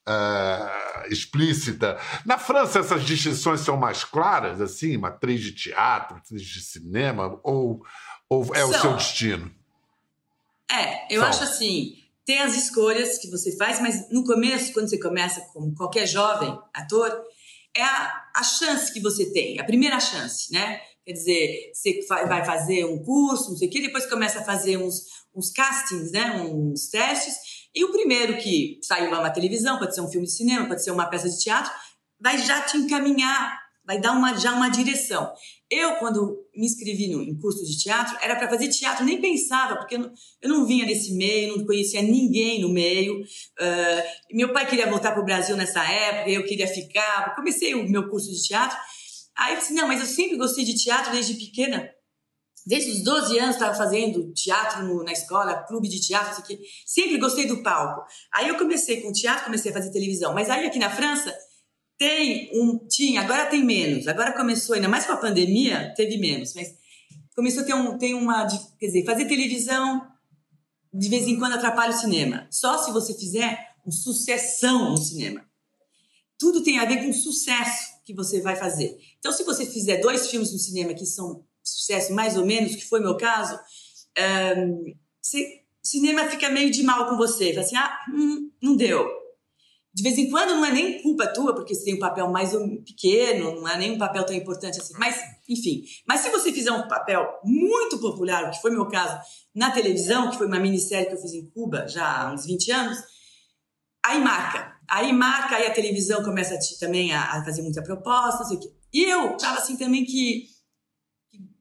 uh, 0.08 1.12
explícita. 1.12 1.98
Na 2.24 2.38
França, 2.38 2.78
essas 2.78 3.02
distinções 3.02 3.60
são 3.60 3.76
mais 3.76 4.04
claras, 4.04 4.60
assim, 4.60 4.96
uma 4.96 5.08
atriz 5.08 5.40
de 5.40 5.52
teatro, 5.52 6.18
atriz 6.18 6.42
de 6.42 6.60
cinema, 6.60 7.38
ou, 7.42 7.84
ou 8.28 8.44
é 8.54 8.60
são. 8.60 8.70
o 8.70 8.74
seu 8.74 8.94
destino? 8.94 9.50
É, 10.70 11.14
eu 11.14 11.22
acho 11.22 11.42
assim, 11.44 11.94
tem 12.24 12.40
as 12.40 12.56
escolhas 12.56 13.18
que 13.18 13.30
você 13.30 13.56
faz, 13.56 13.80
mas 13.80 14.10
no 14.10 14.24
começo, 14.24 14.72
quando 14.72 14.88
você 14.88 14.98
começa 14.98 15.40
como 15.52 15.74
qualquer 15.74 16.06
jovem 16.06 16.58
ator, 16.72 17.22
é 17.76 17.82
a, 17.82 18.24
a 18.36 18.42
chance 18.42 18.92
que 18.92 19.00
você 19.00 19.32
tem, 19.32 19.60
a 19.60 19.64
primeira 19.64 20.00
chance, 20.00 20.52
né? 20.52 20.80
Quer 21.04 21.12
dizer, 21.12 21.72
você 21.74 22.00
vai 22.08 22.44
fazer 22.44 22.84
um 22.86 23.02
curso, 23.02 23.50
não 23.50 23.56
sei 23.58 23.68
o 23.68 23.70
quê, 23.70 23.82
depois 23.82 24.06
começa 24.06 24.40
a 24.40 24.44
fazer 24.44 24.78
uns, 24.78 25.02
uns 25.34 25.50
castings, 25.50 26.12
né? 26.12 26.40
Uns 26.40 26.88
testes, 26.88 27.34
e 27.74 27.84
o 27.84 27.90
primeiro 27.90 28.38
que 28.38 28.78
saiu 28.82 29.10
lá 29.10 29.20
na 29.20 29.30
televisão, 29.30 29.78
pode 29.78 29.94
ser 29.94 30.00
um 30.00 30.08
filme 30.08 30.26
de 30.26 30.32
cinema, 30.32 30.66
pode 30.66 30.82
ser 30.82 30.92
uma 30.92 31.06
peça 31.06 31.28
de 31.28 31.38
teatro, 31.38 31.70
vai 32.18 32.38
já 32.38 32.62
te 32.62 32.78
encaminhar, 32.78 33.60
vai 33.86 34.00
dar 34.00 34.12
uma, 34.12 34.34
já 34.34 34.52
uma 34.52 34.68
direção. 34.68 35.32
Eu, 35.70 35.96
quando 35.96 36.38
me 36.54 36.66
inscrevi 36.66 37.08
no, 37.08 37.22
em 37.22 37.38
curso 37.38 37.64
de 37.64 37.78
teatro, 37.78 38.16
era 38.22 38.36
para 38.36 38.48
fazer 38.48 38.68
teatro, 38.68 39.04
nem 39.04 39.20
pensava, 39.20 39.76
porque 39.76 39.96
eu 39.96 40.00
não, 40.00 40.12
eu 40.42 40.48
não, 40.48 40.66
vinha 40.66 40.86
desse 40.86 41.14
meio, 41.14 41.56
não 41.56 41.66
conhecia 41.66 42.02
ninguém 42.02 42.60
no 42.60 42.68
meio. 42.68 43.20
Uh, 43.20 44.36
meu 44.36 44.52
pai 44.52 44.66
queria 44.66 44.88
voltar 44.88 45.12
para 45.12 45.22
o 45.22 45.24
Brasil 45.24 45.56
nessa 45.56 45.84
época, 45.84 46.30
eu 46.30 46.44
queria 46.44 46.66
ficar. 46.66 47.34
Comecei 47.34 47.74
o 47.74 47.88
meu 47.88 48.08
curso 48.08 48.30
de 48.30 48.42
teatro. 48.42 48.76
Aí 49.36 49.54
eu 49.54 49.58
disse: 49.58 49.74
não, 49.74 49.88
mas 49.88 50.00
eu 50.00 50.06
sempre 50.06 50.36
gostei 50.36 50.64
de 50.64 50.74
teatro 50.74 51.12
desde 51.12 51.34
pequena. 51.34 51.90
Desde 52.66 52.92
os 52.92 53.04
12 53.04 53.38
anos 53.38 53.56
estava 53.56 53.74
fazendo 53.74 54.32
teatro 54.32 54.84
no, 54.84 55.04
na 55.04 55.12
escola, 55.12 55.64
clube 55.64 55.86
de 55.86 56.00
teatro, 56.00 56.42
sempre 56.86 57.18
gostei 57.18 57.46
do 57.46 57.62
palco. 57.62 58.06
Aí 58.32 58.48
eu 58.48 58.56
comecei 58.56 59.02
com 59.02 59.12
teatro, 59.12 59.44
comecei 59.44 59.70
a 59.70 59.74
fazer 59.74 59.90
televisão. 59.90 60.32
Mas 60.32 60.48
aí 60.48 60.66
aqui 60.66 60.78
na 60.78 60.88
França, 60.88 61.34
tem 61.98 62.50
um. 62.52 62.78
Tinha, 62.88 63.20
agora 63.20 63.46
tem 63.46 63.64
menos. 63.64 64.08
Agora 64.08 64.32
começou, 64.32 64.74
ainda 64.74 64.88
mais 64.88 65.06
com 65.06 65.12
a 65.12 65.16
pandemia, 65.16 65.92
teve 65.96 66.18
menos. 66.18 66.54
Mas 66.54 66.74
começou 67.34 67.62
a 67.62 67.66
ter, 67.66 67.74
um, 67.74 67.98
tem 67.98 68.14
uma. 68.14 68.46
Quer 68.78 68.86
dizer, 68.86 69.04
fazer 69.04 69.26
televisão 69.26 70.06
de 70.92 71.08
vez 71.08 71.26
em 71.26 71.38
quando 71.38 71.54
atrapalha 71.54 71.94
o 71.94 71.98
cinema. 71.98 72.46
Só 72.50 72.78
se 72.78 72.92
você 72.92 73.14
fizer 73.14 73.74
um 73.86 73.90
sucessão 73.90 74.90
no 74.90 74.96
cinema. 74.96 75.44
Tudo 76.38 76.62
tem 76.62 76.78
a 76.78 76.84
ver 76.84 77.02
com 77.02 77.10
o 77.10 77.14
sucesso 77.14 77.94
que 78.04 78.14
você 78.14 78.40
vai 78.40 78.56
fazer. 78.56 78.98
Então, 79.18 79.32
se 79.32 79.44
você 79.44 79.64
fizer 79.64 79.98
dois 79.98 80.28
filmes 80.28 80.52
no 80.52 80.58
cinema 80.58 80.94
que 80.94 81.06
são 81.06 81.44
sucesso 81.62 82.12
mais 82.12 82.36
ou 82.36 82.44
menos, 82.44 82.74
que 82.74 82.84
foi 82.84 83.00
meu 83.00 83.16
caso, 83.16 83.58
um, 84.58 84.94
você, 85.22 85.62
o 85.82 85.86
cinema 85.86 86.28
fica 86.28 86.50
meio 86.50 86.70
de 86.70 86.82
mal 86.82 87.08
com 87.08 87.16
você. 87.16 87.52
Fala 87.52 87.64
assim, 87.64 87.76
ah, 87.76 87.98
hum, 88.12 88.50
não 88.60 88.76
deu 88.76 89.23
de 89.94 90.02
vez 90.02 90.18
em 90.18 90.28
quando 90.28 90.56
não 90.56 90.64
é 90.64 90.72
nem 90.72 91.00
culpa 91.00 91.28
tua, 91.28 91.54
porque 91.54 91.72
você 91.72 91.84
tem 91.84 91.94
um 91.94 92.00
papel 92.00 92.28
mais 92.28 92.50
pequeno, 92.84 93.60
não 93.60 93.68
é 93.68 93.78
nem 93.78 93.92
um 93.92 93.98
papel 93.98 94.26
tão 94.26 94.34
importante 94.34 94.80
assim. 94.80 94.92
Mas, 94.98 95.16
enfim. 95.48 95.84
Mas 96.04 96.20
se 96.20 96.30
você 96.30 96.52
fizer 96.52 96.72
um 96.72 96.88
papel 96.88 97.24
muito 97.44 98.00
popular, 98.00 98.44
o 98.44 98.50
que 98.50 98.60
foi 98.60 98.72
meu 98.72 98.88
caso 98.88 99.16
na 99.54 99.70
televisão, 99.70 100.28
que 100.30 100.36
foi 100.36 100.48
uma 100.48 100.58
minissérie 100.58 101.06
que 101.06 101.14
eu 101.14 101.20
fiz 101.20 101.32
em 101.32 101.48
Cuba 101.50 101.86
já 101.86 102.22
há 102.22 102.32
uns 102.32 102.44
20 102.44 102.72
anos, 102.72 102.98
aí 104.04 104.20
marca. 104.20 104.74
Aí 104.90 105.12
marca, 105.12 105.54
aí 105.54 105.66
a 105.66 105.72
televisão 105.72 106.24
começa 106.24 106.54
a 106.54 106.58
te, 106.58 106.76
também 106.80 107.12
a, 107.12 107.38
a, 107.38 107.44
fazer 107.44 107.62
muita 107.62 107.80
proposta, 107.80 108.40
não 108.40 108.48
sei 108.48 108.56
o 108.56 108.60
quê. 108.60 108.72
E 108.92 109.04
eu 109.04 109.36
tava 109.36 109.58
assim 109.58 109.76
também 109.76 110.04
que, 110.04 110.48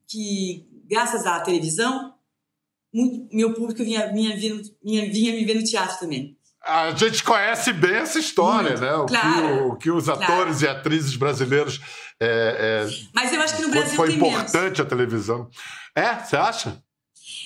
que, 0.08 0.68
graças 0.86 1.28
à 1.28 1.40
televisão, 1.40 2.16
muito, 2.92 3.28
meu 3.32 3.54
público 3.54 3.84
vinha, 3.84 4.12
vinha, 4.12 4.36
vinha, 4.36 5.12
vinha 5.12 5.34
me 5.34 5.46
ver 5.46 5.54
no 5.54 5.63
teatro 5.63 6.00
também. 6.00 6.36
A 6.65 6.91
gente 6.91 7.24
conhece 7.24 7.74
bem 7.74 7.96
essa 7.96 8.17
história, 8.17 8.77
né? 8.77 8.93
O, 8.96 9.05
claro, 9.05 9.48
que, 9.48 9.63
o, 9.63 9.75
que 9.75 9.91
os 9.91 10.08
atores 10.08 10.60
claro. 10.60 10.63
e 10.63 10.67
atrizes 10.67 11.15
brasileiros. 11.17 11.82
É, 12.20 12.86
é, 12.88 13.08
Mas 13.13 13.34
eu 13.34 13.41
acho 13.41 13.58
que 13.58 13.62
no 13.63 13.70
Brasil 13.70 13.96
foi 13.96 14.13
importante 14.13 14.62
menos. 14.62 14.79
a 14.79 14.86
televisão. 14.86 15.50
É, 15.93 16.15
você 16.15 16.38
acha? 16.38 16.82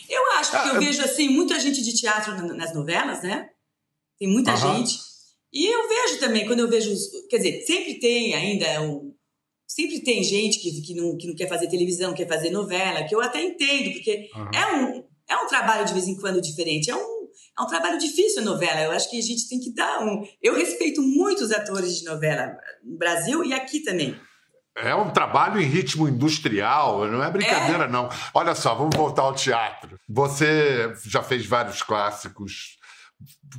Eu 0.08 0.32
acho, 0.34 0.52
porque 0.52 0.70
ah, 0.70 0.74
eu 0.74 0.80
vejo 0.80 1.02
assim 1.04 1.30
muita 1.30 1.60
gente 1.60 1.82
de 1.82 1.94
teatro 1.96 2.36
nas 2.56 2.74
novelas, 2.76 3.24
né? 3.24 3.50
Tem 4.20 4.28
muita 4.28 4.54
uh 4.54 4.56
-huh. 4.56 4.78
gente. 4.78 5.00
E 5.52 5.66
eu 5.66 5.88
vejo 5.88 6.20
também, 6.20 6.46
quando 6.46 6.60
eu 6.60 6.70
vejo. 6.70 6.92
Quer 7.30 7.38
dizer, 7.38 7.64
sempre 7.66 8.00
tem 8.00 8.36
ainda 8.36 8.82
um. 8.84 9.14
Sempre 9.68 10.00
tem 10.02 10.24
gente 10.24 10.60
que, 10.60 10.82
que, 10.82 10.94
não, 10.94 11.18
que 11.18 11.28
não 11.28 11.36
quer 11.36 11.50
fazer 11.50 11.68
televisão, 11.68 12.14
quer 12.14 12.28
fazer 12.28 12.52
novela, 12.52 13.04
que 13.04 13.14
eu 13.14 13.22
até 13.22 13.44
entendo, 13.44 13.92
porque 13.92 14.30
é, 14.54 14.76
um, 14.76 15.04
é 15.28 15.36
um 15.36 15.48
trabalho 15.48 15.86
de 15.86 15.94
vez 15.94 16.08
em 16.08 16.16
quando 16.16 16.40
diferente. 16.40 16.90
É 16.90 16.96
um 16.96 17.17
é 17.58 17.62
um 17.62 17.68
trabalho 17.68 17.98
difícil 17.98 18.42
a 18.42 18.46
novela. 18.46 18.82
Eu 18.82 18.92
acho 18.92 19.10
que 19.10 19.18
a 19.18 19.22
gente 19.22 19.50
tem 19.50 19.60
que 19.60 19.74
dar 19.74 20.00
um. 20.02 20.28
Eu 20.42 20.56
respeito 20.56 21.02
muito 21.02 21.44
os 21.44 21.52
atores 21.52 21.98
de 21.98 22.06
novela 22.06 22.56
no 22.84 22.98
Brasil 22.98 23.44
e 23.44 23.54
aqui 23.54 23.80
também. 23.80 24.20
É 24.76 24.94
um 24.94 25.10
trabalho 25.10 25.60
em 25.60 25.66
ritmo 25.66 26.08
industrial, 26.08 27.08
não 27.08 27.24
é 27.24 27.32
brincadeira, 27.32 27.86
é. 27.86 27.88
não. 27.88 28.10
Olha 28.32 28.54
só, 28.54 28.76
vamos 28.76 28.96
voltar 28.96 29.24
ao 29.24 29.34
teatro. 29.34 30.00
Você 30.08 30.94
já 31.04 31.24
fez 31.24 31.48
vários 31.48 31.82
clássicos, 31.82 32.78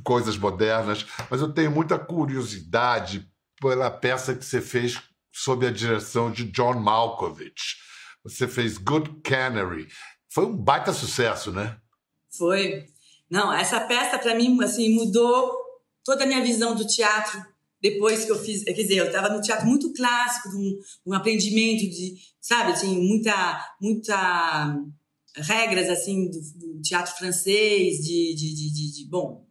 coisas 0.01 0.37
modernas, 0.37 1.05
mas 1.29 1.41
eu 1.41 1.51
tenho 1.51 1.71
muita 1.71 1.99
curiosidade 1.99 3.29
pela 3.59 3.91
peça 3.91 4.33
que 4.33 4.45
você 4.45 4.61
fez 4.61 5.01
sob 5.33 5.67
a 5.67 5.71
direção 5.71 6.31
de 6.31 6.45
John 6.45 6.75
Malkovich. 6.75 7.75
Você 8.23 8.47
fez 8.47 8.77
Good 8.77 9.21
Canary. 9.21 9.89
Foi 10.31 10.45
um 10.45 10.55
baita 10.55 10.93
sucesso, 10.93 11.51
né? 11.51 11.77
Foi. 12.37 12.85
Não, 13.29 13.53
essa 13.53 13.79
peça 13.79 14.17
para 14.17 14.35
mim 14.35 14.57
assim 14.63 14.93
mudou 14.93 15.51
toda 16.03 16.23
a 16.23 16.27
minha 16.27 16.41
visão 16.41 16.75
do 16.75 16.87
teatro 16.87 17.45
depois 17.81 18.25
que 18.25 18.31
eu 18.31 18.37
fiz, 18.37 18.63
quer 18.63 18.73
dizer, 18.73 18.95
eu 18.95 19.05
estava 19.05 19.29
no 19.29 19.41
teatro 19.41 19.65
muito 19.65 19.93
clássico, 19.93 20.49
um, 20.49 20.79
um 21.07 21.13
aprendimento 21.13 21.89
de, 21.89 22.15
sabe, 22.41 22.73
assim, 22.73 22.97
muita, 22.99 23.75
muita 23.81 24.75
regras 25.37 25.89
assim 25.89 26.29
do, 26.29 26.39
do 26.55 26.81
teatro 26.81 27.15
francês, 27.15 27.97
de, 27.99 28.35
de, 28.35 28.55
de, 28.55 28.93
de, 28.93 29.09
bom, 29.09 29.45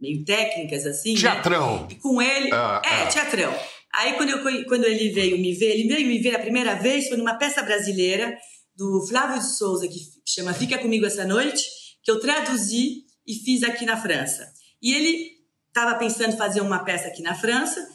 meio 0.00 0.24
técnicas 0.24 0.84
assim. 0.84 1.14
Né? 1.14 1.20
Teatrão. 1.20 1.82
Né? 1.82 1.88
E 1.92 1.94
com 1.96 2.20
ele, 2.20 2.50
ah, 2.52 2.82
é, 2.84 3.02
ah. 3.02 3.06
teatrão. 3.06 3.54
Aí 3.94 4.12
quando, 4.14 4.30
eu, 4.30 4.64
quando 4.66 4.84
ele 4.84 5.10
veio 5.10 5.38
me 5.38 5.52
ver, 5.54 5.70
ele 5.70 5.88
veio 5.88 6.06
me 6.06 6.18
ver 6.18 6.36
a 6.36 6.38
primeira 6.38 6.74
vez 6.74 7.08
foi 7.08 7.16
numa 7.16 7.34
peça 7.34 7.62
brasileira 7.62 8.36
do 8.76 9.04
Flávio 9.08 9.40
de 9.40 9.56
Souza 9.56 9.88
que 9.88 9.98
chama 10.24 10.54
Fica 10.54 10.78
comigo 10.78 11.06
essa 11.06 11.24
noite, 11.24 11.62
que 12.04 12.10
eu 12.10 12.20
traduzi 12.20 13.04
e 13.26 13.34
fiz 13.34 13.62
aqui 13.62 13.84
na 13.84 13.96
França. 13.96 14.52
E 14.80 14.94
ele 14.94 15.40
estava 15.68 15.98
pensando 15.98 16.34
em 16.34 16.36
fazer 16.36 16.60
uma 16.60 16.84
peça 16.84 17.08
aqui 17.08 17.22
na 17.22 17.34
França 17.34 17.86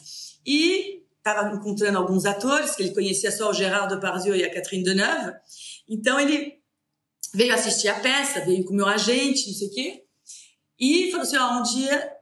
e 0.44 1.02
estava 1.18 1.54
encontrando 1.54 1.98
alguns 1.98 2.24
atores, 2.24 2.74
que 2.74 2.82
ele 2.82 2.94
conhecia 2.94 3.32
só 3.32 3.50
o 3.50 3.54
Gérard 3.54 3.92
Depardieu 3.94 4.36
e 4.36 4.44
a 4.44 4.52
Catherine 4.52 4.84
Deneuve. 4.84 5.32
Então 5.88 6.20
ele 6.20 6.60
veio 7.34 7.54
assistir 7.54 7.88
a 7.88 7.98
peça, 7.98 8.44
veio 8.44 8.64
com 8.64 8.72
o 8.72 8.76
meu 8.76 8.86
agente, 8.86 9.48
não 9.48 9.54
sei 9.54 9.68
o 9.68 9.70
quê, 9.70 10.04
e 10.78 11.10
falou 11.10 11.26
assim: 11.26 11.36
ó, 11.36 11.58
um 11.58 11.62
dia 11.62 12.12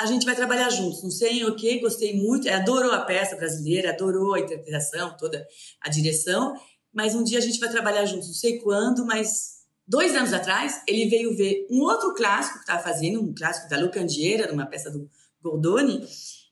a 0.00 0.06
gente 0.06 0.24
vai 0.24 0.34
trabalhar 0.34 0.70
juntos. 0.70 1.02
Não 1.02 1.10
sei 1.10 1.44
o 1.44 1.54
que, 1.54 1.78
gostei 1.78 2.16
muito, 2.16 2.48
adorou 2.48 2.92
a 2.92 3.02
peça 3.02 3.36
brasileira, 3.36 3.90
adorou 3.90 4.34
a 4.34 4.40
interpretação, 4.40 5.16
toda 5.16 5.46
a 5.80 5.90
direção, 5.90 6.54
mas 6.92 7.14
um 7.14 7.22
dia 7.22 7.38
a 7.38 7.42
gente 7.42 7.60
vai 7.60 7.70
trabalhar 7.70 8.04
juntos, 8.06 8.28
não 8.28 8.34
sei 8.34 8.58
quando, 8.58 9.04
mas 9.04 9.59
Dois 9.90 10.14
anos 10.14 10.32
atrás, 10.32 10.80
ele 10.86 11.08
veio 11.08 11.36
ver 11.36 11.66
um 11.68 11.80
outro 11.80 12.14
clássico 12.14 12.58
que 12.58 12.60
estava 12.60 12.80
fazendo, 12.80 13.20
um 13.20 13.34
clássico 13.34 13.68
da 13.68 13.76
Lucandiera, 13.76 14.52
uma 14.52 14.64
peça 14.64 14.88
do 14.88 15.10
Goldoni, 15.42 16.06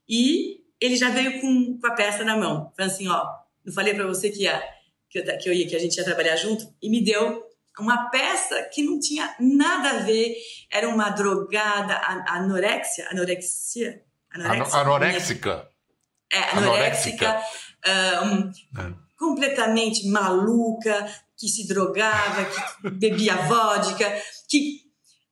e 0.09 0.64
ele 0.80 0.97
já 0.97 1.09
veio 1.11 1.40
com, 1.40 1.78
com 1.78 1.87
a 1.87 1.92
peça 1.92 2.25
na 2.25 2.37
mão. 2.37 2.73
Falando 2.76 2.90
assim, 2.90 3.07
ó, 3.07 3.25
não 3.64 3.73
falei 3.73 3.95
para 3.95 4.09
você 4.09 4.28
que, 4.28 4.42
ia, 4.42 4.61
que, 5.09 5.21
eu, 5.21 5.38
que, 5.38 5.49
eu 5.49 5.52
ia, 5.52 5.68
que 5.68 5.76
a 5.76 5.78
gente 5.78 5.97
ia 5.97 6.04
trabalhar 6.04 6.35
junto? 6.35 6.66
E 6.83 6.90
me 6.90 7.00
deu 7.00 7.47
uma 7.78 8.11
peça 8.11 8.61
que 8.75 8.83
não 8.83 8.99
tinha 8.99 9.33
nada 9.38 9.90
a 9.90 9.99
ver, 10.00 10.35
era 10.68 10.88
uma 10.88 11.09
drogada 11.11 11.95
anorexia, 12.26 13.09
anorexia, 13.09 14.02
anorexia 14.33 14.80
anoréxica. 14.80 15.71
É, 16.33 16.38
anoréxica, 16.57 17.28
anoréxica. 17.85 18.25
Um, 18.26 18.80
é. 18.80 18.95
completamente 19.16 20.09
maluca, 20.09 21.07
que 21.38 21.49
se 21.49 21.68
drogava, 21.68 22.45
que 22.45 22.90
bebia 22.90 23.37
vodka, 23.37 24.12
que 24.49 24.80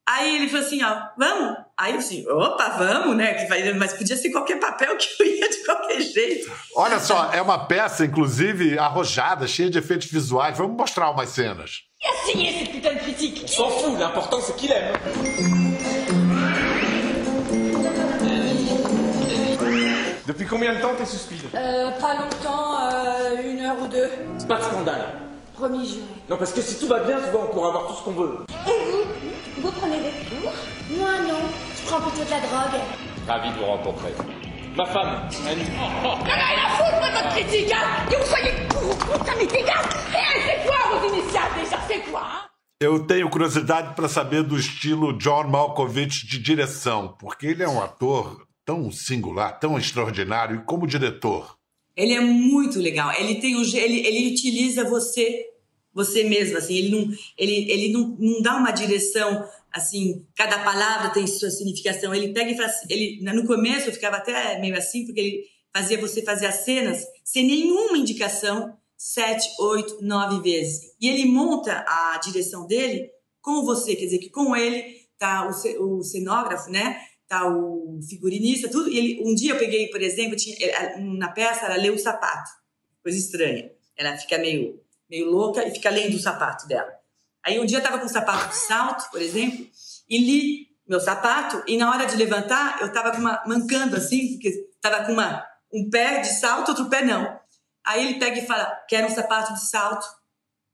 aí 0.08 0.36
ele 0.36 0.48
falou 0.48 0.64
assim, 0.64 0.82
ó, 0.84 1.00
vamos? 1.18 1.56
Aí 1.76 1.92
eu 1.92 1.98
assim, 1.98 2.24
opa, 2.28 2.68
vamos, 2.78 3.16
né? 3.16 3.34
Que 3.34 3.46
vai, 3.46 3.72
mas 3.74 3.92
podia 3.92 4.16
ser 4.16 4.30
qualquer 4.30 4.60
papel 4.60 4.96
que 4.96 5.08
eu 5.20 5.26
ia 5.26 5.48
de 5.48 5.64
qualquer 5.64 6.00
jeito. 6.00 6.50
Olha 6.76 7.00
só, 7.00 7.32
é 7.32 7.42
uma 7.42 7.66
peça, 7.66 8.04
inclusive, 8.04 8.78
arrojada, 8.78 9.48
cheia 9.48 9.68
de 9.68 9.78
efeitos 9.78 10.06
visuais. 10.06 10.56
Vamos 10.56 10.76
mostrar 10.76 11.10
umas 11.10 11.30
cenas. 11.30 11.82
E 12.00 12.06
assim 12.06 12.46
esse 12.46 12.70
putain 12.70 12.94
de 12.94 13.00
critique 13.00 13.48
S'en 13.48 13.70
fout, 13.70 13.98
l'important 13.98 14.40
c'est 14.40 14.54
qu'il 14.56 14.70
aime. 14.70 14.92
Depuis 20.26 20.46
combien 20.46 20.74
de 20.74 20.80
temps 20.80 20.94
t'es 20.96 21.06
suspide 21.06 21.40
euh, 21.54 21.90
Pas 22.00 22.14
longtemps, 22.14 22.90
euh, 22.92 23.42
une 23.42 23.60
heure 23.60 23.76
ou 23.80 23.86
deux. 23.86 24.10
C'est 24.38 24.48
pas 24.48 24.58
de 24.58 24.64
scandale. 24.64 25.25
Promis 25.56 25.88
juré. 25.88 26.04
Non, 26.28 26.36
parce 26.36 26.52
que 26.52 26.60
si 26.60 26.78
tout 26.78 26.86
va 26.86 27.00
bien, 27.00 27.18
tu 27.18 27.30
vois, 27.30 27.44
on 27.44 27.52
pourra 27.54 27.68
avoir 27.68 27.86
tout 27.86 27.94
ce 27.94 28.02
qu'on 28.04 28.12
veut. 28.12 28.38
Et 28.66 28.90
vous 28.90 29.62
Vous 29.62 29.72
prenez 29.72 29.96
des 29.96 30.12
cours 30.28 30.52
Moi 30.98 31.20
non, 31.26 31.40
je 31.74 31.86
prends 31.88 32.00
plutôt 32.00 32.24
de 32.24 32.30
la 32.30 32.40
drogue. 32.40 32.80
Ravi 33.26 33.50
de 33.50 33.58
vous 33.58 33.64
rencontrer. 33.64 34.12
Ma 34.76 34.84
femme, 34.84 35.28
Annie. 35.48 35.64
Oh, 35.80 35.88
oh. 36.04 36.24
rien 36.24 36.66
à 36.66 36.68
foutre, 36.76 36.98
moi, 36.98 37.08
votre 37.10 37.34
critique, 37.34 37.72
hein 37.72 38.04
Que 38.10 38.16
vous 38.16 38.26
soyez 38.26 38.52
m'est 39.38 39.60
égal 39.60 39.84
Et 40.10 40.40
c'est 40.46 40.68
quoi 40.68 40.98
vos 40.98 41.14
initiales 41.14 41.50
déjà 41.58 41.78
C'est 41.88 42.10
quoi, 42.10 42.20
hein 42.20 42.48
Eu 42.78 43.06
tenho 43.06 43.30
curiosidade 43.30 43.94
para 43.96 44.06
saber 44.06 44.42
do 44.42 44.58
estilo 44.58 45.18
John 45.18 45.48
Malkovich 45.48 46.26
de 46.26 46.38
direção, 46.38 47.16
porque 47.18 47.46
ele 47.46 47.62
é 47.62 47.68
um 47.68 47.82
ator 47.82 48.46
tão 48.66 48.90
singular, 48.90 49.58
tão 49.58 49.78
extraordinário, 49.78 50.56
e 50.56 50.64
como 50.64 50.86
diretor. 50.86 51.56
Ele 51.96 52.12
é 52.12 52.20
muito 52.20 52.78
legal. 52.78 53.12
Ele 53.18 53.36
tem 53.36 53.56
o 53.56 53.62
ele, 53.62 54.06
ele 54.06 54.32
utiliza 54.32 54.84
você 54.84 55.46
você 55.92 56.24
mesmo 56.24 56.58
assim, 56.58 56.74
ele 56.74 56.90
não 56.90 57.08
ele, 57.38 57.70
ele 57.70 57.92
não, 57.92 58.16
não 58.20 58.42
dá 58.42 58.56
uma 58.56 58.70
direção 58.70 59.48
assim, 59.72 60.26
cada 60.34 60.58
palavra 60.58 61.10
tem 61.10 61.26
sua 61.26 61.50
significação. 61.50 62.14
Ele 62.14 62.32
pega 62.32 62.50
e 62.50 62.56
faz 62.56 62.82
ele 62.90 63.22
no 63.22 63.46
começo 63.46 63.88
eu 63.88 63.94
ficava 63.94 64.16
até 64.16 64.58
meio 64.60 64.76
assim 64.76 65.06
porque 65.06 65.20
ele 65.20 65.44
fazia 65.74 65.98
você 65.98 66.22
fazer 66.22 66.46
as 66.46 66.64
cenas 66.64 67.04
sem 67.24 67.46
nenhuma 67.46 67.96
indicação 67.96 68.76
sete, 68.96 69.48
oito, 69.60 69.98
nove 70.02 70.40
vezes. 70.40 70.94
E 71.00 71.08
ele 71.08 71.26
monta 71.26 71.84
a 71.86 72.18
direção 72.18 72.66
dele 72.66 73.10
com 73.42 73.64
você, 73.64 73.94
quer 73.94 74.06
dizer 74.06 74.18
que 74.18 74.30
com 74.30 74.56
ele 74.56 75.06
tá 75.18 75.48
o, 75.48 75.98
o 75.98 76.02
cenógrafo, 76.02 76.70
né? 76.70 76.98
Tá 77.28 77.46
o 77.48 78.00
figurinista, 78.08 78.70
tudo. 78.70 78.88
E 78.88 78.98
ele, 78.98 79.22
um 79.24 79.34
dia 79.34 79.52
eu 79.52 79.58
peguei, 79.58 79.88
por 79.88 80.00
exemplo, 80.02 80.36
tinha, 80.36 80.56
na 80.98 81.28
peça 81.28 81.66
ela 81.66 81.76
lê 81.76 81.90
o 81.90 81.98
sapato, 81.98 82.50
coisa 83.02 83.18
estranha. 83.18 83.70
Ela 83.96 84.16
fica 84.16 84.38
meio, 84.38 84.80
meio 85.08 85.30
louca 85.30 85.66
e 85.66 85.70
fica 85.70 85.90
lendo 85.90 86.14
o 86.14 86.20
sapato 86.20 86.66
dela. 86.66 86.92
Aí 87.44 87.60
um 87.60 87.66
dia 87.66 87.78
eu 87.78 87.82
tava 87.82 87.98
com 87.98 88.06
um 88.06 88.08
sapato 88.08 88.48
de 88.48 88.56
salto, 88.56 89.10
por 89.10 89.22
exemplo, 89.22 89.66
e 90.08 90.18
li 90.18 90.66
meu 90.88 91.00
sapato, 91.00 91.64
e 91.66 91.76
na 91.76 91.90
hora 91.90 92.06
de 92.06 92.16
levantar 92.16 92.80
eu 92.80 92.92
tava 92.92 93.10
com 93.10 93.18
uma, 93.18 93.42
mancando 93.46 93.96
assim, 93.96 94.32
porque 94.32 94.68
tava 94.80 95.04
com 95.04 95.12
uma, 95.12 95.44
um 95.72 95.90
pé 95.90 96.20
de 96.20 96.28
salto, 96.28 96.68
outro 96.68 96.88
pé 96.88 97.04
não. 97.04 97.38
Aí 97.84 98.06
ele 98.06 98.18
pega 98.18 98.38
e 98.38 98.46
fala: 98.46 98.66
quero 98.88 99.06
um 99.06 99.14
sapato 99.14 99.52
de 99.54 99.68
salto 99.68 100.06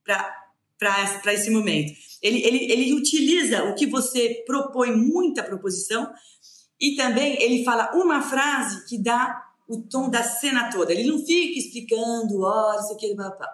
para 0.05 1.33
esse 1.33 1.51
momento. 1.51 1.93
Ele, 2.21 2.43
ele, 2.45 2.73
ele 2.73 2.95
utiliza 2.95 3.65
o 3.65 3.75
que 3.75 3.87
você 3.87 4.43
propõe, 4.47 4.93
muita 4.93 5.43
proposição, 5.43 6.13
e 6.83 6.97
também 6.97 7.41
ele 7.41 7.63
fala 7.63 7.93
uma 7.95 8.21
frase 8.21 8.85
que 8.87 8.99
dá 8.99 9.41
o 9.69 9.81
tom 9.83 10.11
da 10.11 10.25
cena 10.25 10.69
toda. 10.69 10.93
Ele 10.93 11.09
não 11.09 11.25
fica 11.25 11.57
explicando, 11.57 12.41
ó, 12.41 12.75
isso 12.75 12.93
aqui, 12.93 13.15
papá. 13.15 13.49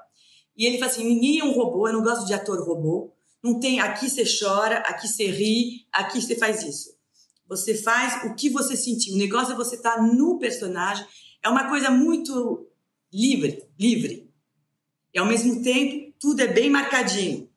E 0.57 0.64
ele 0.64 0.79
fala 0.79 0.91
assim: 0.91 1.05
ninguém 1.05 1.41
é 1.41 1.45
um 1.45 1.53
robô, 1.53 1.87
eu 1.87 1.93
não 1.93 2.03
gosto 2.03 2.27
de 2.27 2.33
ator 2.33 2.59
robô. 2.67 3.12
Não 3.45 3.61
tem 3.61 3.81
aqui 3.81 4.09
você 4.09 4.25
chora, 4.25 4.79
aqui 4.79 5.07
você 5.07 5.27
ri, 5.31 5.87
aqui 5.93 6.23
você 6.23 6.37
faz 6.37 6.62
isso. 6.62 6.97
Você 7.47 7.75
faz 7.75 8.25
o 8.25 8.35
que 8.35 8.49
você 8.49 8.75
sentiu. 8.75 9.14
O 9.14 9.19
negócio 9.19 9.53
é 9.53 9.57
você 9.57 9.77
estar 9.77 9.97
tá 9.97 10.03
no 10.03 10.38
personagem. 10.38 11.07
É 11.43 11.51
uma 11.51 11.69
coisa 11.69 11.91
muito 11.91 12.67
livre, 13.12 13.62
livre. 13.79 14.33
E 15.14 15.19
ao 15.19 15.27
mesmo 15.27 15.62
tempo, 15.62 16.14
tudo 16.19 16.41
é 16.41 16.47
bem 16.47 16.71
marcadinho. 16.71 17.47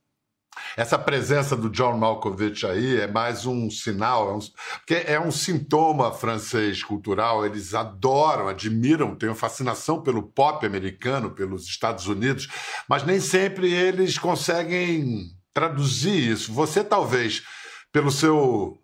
Essa 0.78 0.98
presença 0.98 1.56
do 1.56 1.70
John 1.70 1.98
Malkovich 1.98 2.66
aí 2.66 3.00
é 3.02 3.08
mais 3.08 3.46
um 3.46 3.70
sinal, 3.70 4.30
é 4.30 4.34
um, 4.34 4.40
porque 4.80 5.04
é 5.06 5.20
um 5.20 5.32
sintoma 5.32 6.12
francês 6.12 6.84
cultural. 6.84 7.46
Eles 7.46 7.74
adoram, 7.74 8.48
admiram, 8.48 9.16
têm 9.16 9.30
uma 9.30 9.36
fascinação 9.36 10.02
pelo 10.02 10.24
pop 10.24 10.66
americano, 10.66 11.32
pelos 11.32 11.66
Estados 11.66 12.08
Unidos, 12.08 12.48
mas 12.88 13.04
nem 13.04 13.20
sempre 13.20 13.72
eles 13.72 14.18
conseguem 14.18 15.32
traduzir 15.54 16.32
isso. 16.32 16.54
Você 16.54 16.84
talvez, 16.84 17.44
pelo 17.92 18.12
seu 18.12 18.78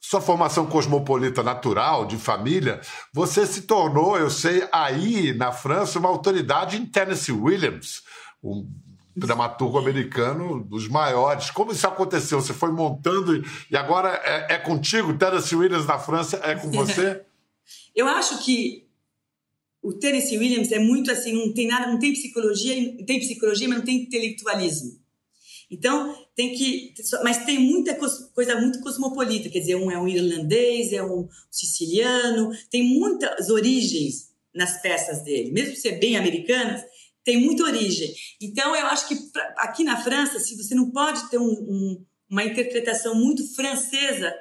sua 0.00 0.20
formação 0.20 0.64
cosmopolita 0.64 1.42
natural, 1.42 2.06
de 2.06 2.16
família, 2.16 2.80
você 3.12 3.44
se 3.44 3.62
tornou, 3.62 4.16
eu 4.16 4.30
sei, 4.30 4.66
aí 4.72 5.34
na 5.34 5.52
França, 5.52 5.98
uma 5.98 6.08
autoridade 6.08 6.78
em 6.78 6.86
Tennessee 6.86 7.34
Williams, 7.34 8.02
um 8.42 8.66
dramaturgo 9.18 9.78
americano 9.78 10.62
dos 10.64 10.88
maiores. 10.88 11.50
Como 11.50 11.72
isso 11.72 11.86
aconteceu? 11.86 12.40
Você 12.40 12.54
foi 12.54 12.70
montando 12.70 13.44
e 13.70 13.76
agora 13.76 14.20
é, 14.24 14.54
é 14.54 14.58
contigo? 14.58 15.16
Tennessee 15.16 15.56
Williams 15.56 15.86
na 15.86 15.98
França 15.98 16.40
é 16.42 16.54
com 16.54 16.70
você? 16.70 17.22
Eu 17.94 18.06
acho 18.06 18.44
que 18.44 18.86
o 19.82 19.92
Tennessee 19.92 20.38
Williams 20.38 20.72
é 20.72 20.78
muito 20.78 21.10
assim, 21.10 21.32
não 21.32 21.52
tem 21.52 21.66
nada, 21.66 21.86
não 21.90 21.98
tem 21.98 22.12
psicologia, 22.12 22.74
tem 23.04 23.18
psicologia, 23.18 23.68
mas 23.68 23.78
não 23.78 23.84
tem 23.84 24.02
intelectualismo. 24.02 24.98
Então, 25.70 26.14
tem 26.34 26.54
que. 26.54 26.94
Mas 27.22 27.44
tem 27.44 27.58
muita 27.58 27.94
coisa 27.94 28.60
muito 28.60 28.80
cosmopolita, 28.80 29.50
quer 29.50 29.60
dizer, 29.60 29.76
um 29.76 29.90
é 29.90 29.98
um 29.98 30.08
irlandês, 30.08 30.92
é 30.92 31.02
um 31.02 31.28
siciliano, 31.50 32.50
tem 32.70 32.82
muitas 32.82 33.50
origens 33.50 34.28
nas 34.54 34.80
peças 34.80 35.22
dele, 35.22 35.52
mesmo 35.52 35.76
ser 35.76 35.98
bem 35.98 36.16
americanas, 36.16 36.82
tem 37.28 37.38
muita 37.38 37.64
origem. 37.64 38.10
Então, 38.40 38.74
eu 38.74 38.86
acho 38.86 39.06
que 39.06 39.14
pra, 39.14 39.54
aqui 39.58 39.84
na 39.84 40.02
França, 40.02 40.40
se 40.40 40.56
você 40.56 40.74
não 40.74 40.90
pode 40.90 41.28
ter 41.28 41.36
um, 41.36 41.44
um, 41.44 42.06
uma 42.26 42.42
interpretação 42.42 43.14
muito 43.14 43.54
francesa 43.54 44.34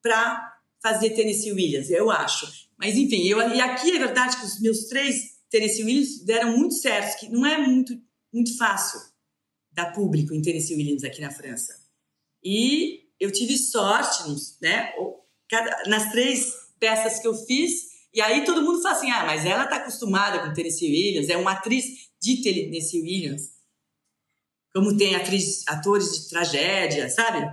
para 0.00 0.56
fazer 0.80 1.10
Tennessee 1.10 1.50
Williams, 1.50 1.90
eu 1.90 2.12
acho. 2.12 2.46
Mas, 2.78 2.94
enfim, 2.94 3.26
eu, 3.26 3.40
e 3.52 3.60
aqui 3.60 3.90
é 3.90 3.98
verdade 3.98 4.36
que 4.36 4.46
os 4.46 4.60
meus 4.60 4.84
três 4.84 5.16
Tennessee 5.50 5.82
Williams 5.82 6.24
deram 6.24 6.56
muito 6.56 6.74
certo, 6.74 7.18
que 7.18 7.28
não 7.28 7.44
é 7.44 7.58
muito, 7.58 8.00
muito 8.32 8.56
fácil 8.56 9.00
dar 9.72 9.92
público 9.92 10.32
em 10.32 10.40
Tennessee 10.40 10.76
Williams 10.76 11.02
aqui 11.02 11.20
na 11.20 11.32
França. 11.32 11.74
E 12.44 13.00
eu 13.18 13.32
tive 13.32 13.58
sorte, 13.58 14.22
né? 14.62 14.92
Cada, 15.50 15.88
nas 15.88 16.12
três 16.12 16.52
peças 16.78 17.18
que 17.18 17.26
eu 17.26 17.34
fiz, 17.34 17.87
e 18.12 18.20
aí 18.20 18.44
todo 18.44 18.62
mundo 18.62 18.82
fala 18.82 18.96
assim: 18.96 19.10
ah, 19.10 19.24
mas 19.24 19.44
ela 19.44 19.64
está 19.64 19.76
acostumada 19.76 20.40
com 20.40 20.52
Tennessee 20.52 20.90
Williams, 20.90 21.28
é 21.28 21.36
uma 21.36 21.52
atriz 21.52 21.84
de 22.20 22.42
Tennessee 22.42 23.02
Williams. 23.02 23.58
Como 24.74 24.96
tem 24.96 25.14
atriz, 25.14 25.66
atores 25.66 26.12
de 26.12 26.28
tragédia, 26.28 27.08
sabe? 27.08 27.50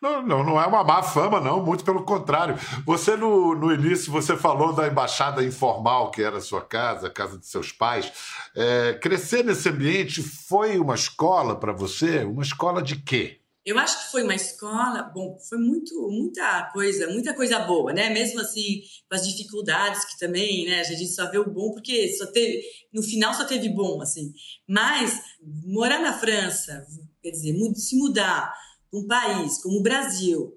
Não, 0.00 0.22
não, 0.22 0.42
não 0.42 0.60
é 0.60 0.66
uma 0.66 0.82
má 0.82 1.02
fama, 1.02 1.40
não, 1.40 1.62
muito 1.62 1.84
pelo 1.84 2.02
contrário. 2.04 2.58
Você, 2.86 3.16
no, 3.16 3.54
no 3.54 3.72
início, 3.72 4.10
você 4.10 4.36
falou 4.36 4.72
da 4.72 4.88
embaixada 4.88 5.44
informal, 5.44 6.10
que 6.10 6.22
era 6.22 6.38
a 6.38 6.40
sua 6.40 6.62
casa, 6.62 7.06
a 7.06 7.10
casa 7.10 7.38
de 7.38 7.46
seus 7.46 7.70
pais. 7.70 8.10
É, 8.56 8.94
crescer 8.94 9.44
nesse 9.44 9.68
ambiente 9.68 10.22
foi 10.22 10.78
uma 10.78 10.94
escola 10.94 11.54
para 11.54 11.72
você? 11.72 12.24
Uma 12.24 12.42
escola 12.42 12.82
de 12.82 12.96
quê? 12.96 13.39
Eu 13.64 13.78
acho 13.78 14.06
que 14.06 14.10
foi 14.10 14.22
uma 14.22 14.34
escola, 14.34 15.02
bom, 15.02 15.38
foi 15.48 15.58
muito, 15.58 15.94
muita 16.10 16.70
coisa, 16.72 17.08
muita 17.08 17.34
coisa 17.34 17.58
boa, 17.58 17.92
né? 17.92 18.08
Mesmo 18.08 18.40
assim, 18.40 18.80
com 19.08 19.14
as 19.14 19.26
dificuldades 19.26 20.04
que 20.06 20.18
também, 20.18 20.64
né? 20.64 20.80
A 20.80 20.84
gente 20.84 21.08
só 21.08 21.30
vê 21.30 21.38
o 21.38 21.50
bom 21.50 21.72
porque 21.72 22.12
só 22.14 22.26
teve, 22.26 22.62
no 22.92 23.02
final 23.02 23.34
só 23.34 23.44
teve 23.44 23.68
bom, 23.68 24.00
assim. 24.00 24.32
Mas 24.66 25.20
morar 25.64 26.00
na 26.00 26.18
França, 26.18 26.86
quer 27.22 27.30
dizer, 27.30 27.54
se 27.74 27.96
mudar 27.96 28.52
um 28.92 29.06
país 29.06 29.62
como 29.62 29.78
o 29.78 29.82
Brasil 29.82 30.56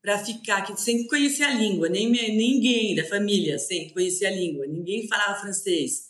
para 0.00 0.24
ficar 0.24 0.58
aqui 0.58 0.80
sem 0.80 1.04
conhecer 1.08 1.42
a 1.42 1.52
língua, 1.52 1.88
nem 1.88 2.08
ninguém 2.08 2.94
da 2.94 3.04
família 3.04 3.58
sem 3.58 3.92
conhecer 3.92 4.26
a 4.26 4.30
língua, 4.30 4.64
ninguém 4.64 5.08
falava 5.08 5.40
francês. 5.40 6.06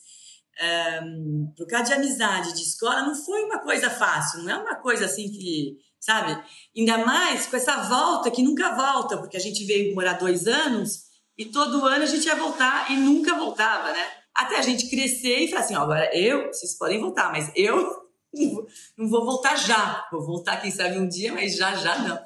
Um, 1.03 1.53
por 1.57 1.67
causa 1.67 1.87
de 1.87 1.93
amizade, 1.95 2.55
de 2.55 2.63
escola, 2.63 3.03
não 3.03 3.15
foi 3.15 3.43
uma 3.45 3.59
coisa 3.59 3.89
fácil, 3.89 4.43
não 4.43 4.51
é 4.51 4.57
uma 4.57 4.77
coisa 4.77 5.07
assim 5.07 5.31
que, 5.31 5.79
sabe? 6.07 6.41
Ainda 6.77 6.99
mais 6.99 7.47
com 7.47 7.57
essa 7.57 7.83
volta 7.83 8.31
que 8.31 8.43
nunca 8.43 8.77
volta, 8.77 9.19
porque 9.19 9.37
a 9.37 9.41
gente 9.41 9.65
veio 9.65 9.93
morar 9.93 10.13
dois 10.13 10.47
anos 10.47 11.07
e 11.37 11.47
todo 11.47 11.85
ano 11.85 12.05
a 12.05 12.07
gente 12.07 12.27
ia 12.27 12.37
voltar 12.37 12.93
e 12.93 12.97
nunca 12.97 13.35
voltava, 13.35 13.93
né? 13.93 14.07
Até 14.33 14.57
a 14.57 14.63
gente 14.63 14.89
crescer 14.89 15.41
e 15.41 15.49
falar 15.49 15.63
assim: 15.63 15.75
ó, 15.75 15.83
agora 15.83 16.17
eu, 16.17 16.47
vocês 16.47 16.79
podem 16.79 17.01
voltar, 17.01 17.33
mas 17.33 17.51
eu 17.57 17.91
não 18.97 19.09
vou 19.09 19.25
voltar 19.25 19.57
já. 19.57 20.07
Vou 20.13 20.25
voltar, 20.25 20.61
quem 20.61 20.71
sabe, 20.71 20.97
um 20.97 21.09
dia, 21.09 21.33
mas 21.33 21.57
já, 21.57 21.75
já 21.75 21.99
não. 21.99 22.19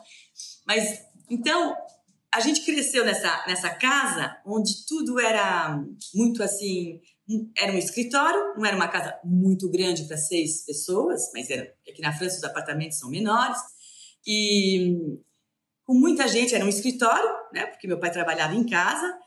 Mas, 0.67 1.01
então, 1.31 1.75
a 2.33 2.41
gente 2.41 2.61
cresceu 2.65 3.03
nessa, 3.05 3.45
nessa 3.47 3.71
casa 3.71 4.37
onde 4.45 4.87
tudo 4.87 5.19
era 5.19 5.83
muito 6.15 6.43
assim. 6.43 7.01
Era 7.57 7.73
um 7.73 7.79
escritório, 7.79 8.55
não 8.57 8.67
era 8.67 8.77
uma 8.77 8.89
casa 8.89 9.19
muito 9.25 9.71
grande 9.71 10.05
para 10.05 10.17
seis 10.17 10.65
pessoas, 10.65 11.31
mas 11.33 11.49
era, 11.51 11.73
aqui 11.89 12.01
na 12.01 12.13
França 12.13 12.39
os 12.39 12.45
apartamentos 12.45 12.99
são 12.99 13.11
menores. 13.11 13.59
E 14.27 14.97
com 15.85 15.95
muita 15.95 16.29
gente, 16.29 16.55
era 16.55 16.65
um 16.65 16.69
escritório, 16.69 17.31
né? 17.53 17.67
Porque 17.67 17.87
meu 17.87 17.99
pai 17.99 18.11
trabalhava 18.11 18.55
em 18.55 18.67
casa, 18.67 19.19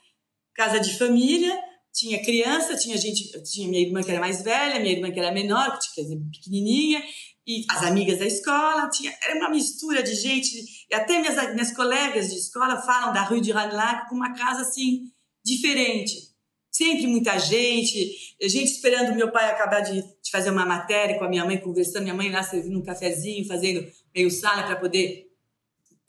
casa 0.53 0.79
de 0.79 0.97
família 0.97 1.57
tinha 1.93 2.23
criança, 2.23 2.75
tinha 2.75 2.97
gente, 2.97 3.31
tinha 3.43 3.69
minha 3.69 3.85
irmã 3.85 4.01
que 4.01 4.09
era 4.09 4.19
mais 4.19 4.41
velha, 4.41 4.79
minha 4.79 4.93
irmã 4.93 5.11
que 5.11 5.19
era 5.19 5.31
menor, 5.31 5.77
que 5.77 5.93
tinha 5.93 6.19
pequenininha, 6.31 7.03
e 7.45 7.63
as 7.69 7.83
amigas 7.83 8.17
da 8.19 8.25
escola, 8.25 8.89
tinha, 8.89 9.15
era 9.23 9.37
uma 9.37 9.49
mistura 9.49 10.01
de 10.01 10.15
gente, 10.15 10.49
e 10.89 10.95
até 10.95 11.19
minhas, 11.19 11.53
minhas 11.53 11.71
colegas 11.71 12.29
de 12.29 12.39
escola 12.39 12.81
falam 12.81 13.13
da 13.13 13.21
Rue 13.21 13.41
de 13.41 13.51
Ranelac 13.51 14.09
com 14.09 14.15
uma 14.15 14.33
casa 14.33 14.61
assim, 14.61 15.03
diferente. 15.45 16.32
Sempre 16.75 17.05
muita 17.05 17.37
gente, 17.37 18.35
gente 18.41 18.71
esperando 18.71 19.15
meu 19.15 19.31
pai 19.31 19.49
acabar 19.49 19.81
de, 19.81 20.01
de 20.01 20.31
fazer 20.31 20.49
uma 20.49 20.65
matéria 20.65 21.19
com 21.19 21.23
a 21.23 21.29
minha 21.29 21.45
mãe, 21.45 21.59
conversando, 21.59 22.01
minha 22.01 22.15
mãe 22.15 22.31
lá 22.31 22.41
servindo 22.41 22.79
um 22.79 22.83
cafezinho, 22.83 23.45
fazendo 23.45 23.85
meio 24.13 24.31
sala 24.31 24.63
para 24.63 24.77
poder 24.77 25.27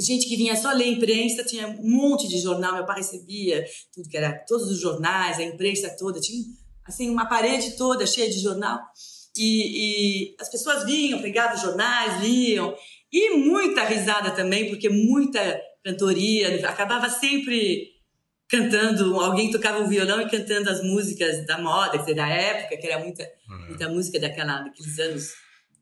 gente 0.01 0.27
que 0.27 0.37
vinha 0.37 0.57
só 0.57 0.73
ler 0.73 0.89
imprensa, 0.89 1.45
tinha 1.45 1.69
um 1.69 1.89
monte 1.89 2.29
de 2.29 2.39
jornal, 2.39 2.75
meu 2.75 2.87
pai 2.87 2.97
recebia 2.97 3.65
tudo 3.93 4.09
que 4.09 4.17
era, 4.17 4.33
todos 4.47 4.71
os 4.71 4.81
jornais, 4.81 5.39
a 5.39 5.43
imprensa 5.43 5.95
toda, 5.99 6.21
tinha 6.21 6.43
assim 6.85 7.11
uma 7.11 7.27
parede 7.27 7.77
toda 7.77 8.07
cheia 8.07 8.29
de 8.29 8.41
jornal. 8.41 8.81
E, 9.37 10.31
e 10.31 10.37
as 10.41 10.51
pessoas 10.51 10.85
vinham, 10.85 11.21
pegavam 11.21 11.57
os 11.57 11.63
jornais, 11.63 12.23
liam, 12.23 12.75
e 13.13 13.37
muita 13.37 13.85
risada 13.85 14.31
também, 14.31 14.69
porque 14.69 14.89
muita 14.89 15.61
cantoria, 15.85 16.69
acabava 16.69 17.09
sempre 17.09 17.94
cantando, 18.57 19.21
alguém 19.21 19.51
tocava 19.51 19.81
o 19.81 19.89
violão 19.89 20.21
e 20.21 20.29
cantando 20.29 20.71
as 20.71 20.83
músicas 20.83 21.47
da 21.47 21.59
moda, 21.59 21.99
dizer, 21.99 22.15
da 22.15 22.29
época, 22.29 22.77
que 22.77 22.87
era 22.87 23.03
muita, 23.03 23.23
uhum. 23.49 23.67
muita 23.69 23.89
música 23.89 24.21
daquela, 24.21 24.63
daqueles 24.63 24.99
anos, 24.99 25.33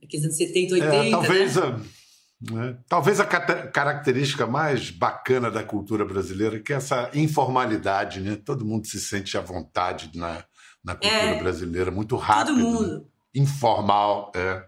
daqueles 0.01 0.25
anos 0.25 0.37
70, 0.37 0.75
80. 0.75 0.95
É, 0.95 1.11
talvez 1.11 1.57
né? 1.57 1.63
a 1.63 2.03
né? 2.51 2.77
Talvez 2.89 3.21
a 3.21 3.25
característica 3.25 4.47
mais 4.47 4.91
bacana 4.91 5.49
da 5.49 5.63
cultura 5.63 6.05
brasileira 6.05 6.59
que 6.59 6.73
é 6.73 6.77
essa 6.77 7.09
informalidade, 7.15 8.21
né? 8.21 8.37
Todo 8.37 8.65
mundo 8.65 8.87
se 8.87 8.99
sente 8.99 9.39
à 9.39 9.41
vontade 9.41 10.11
na, 10.15 10.45
na 10.85 10.95
cultura 10.97 11.23
é, 11.23 11.39
brasileira, 11.39 11.91
muito 11.93 12.17
rápido. 12.17 12.57
Todo 12.57 12.59
mundo. 12.59 12.99
Né? 12.99 13.05
Informal, 13.43 14.33
é. 14.35 14.65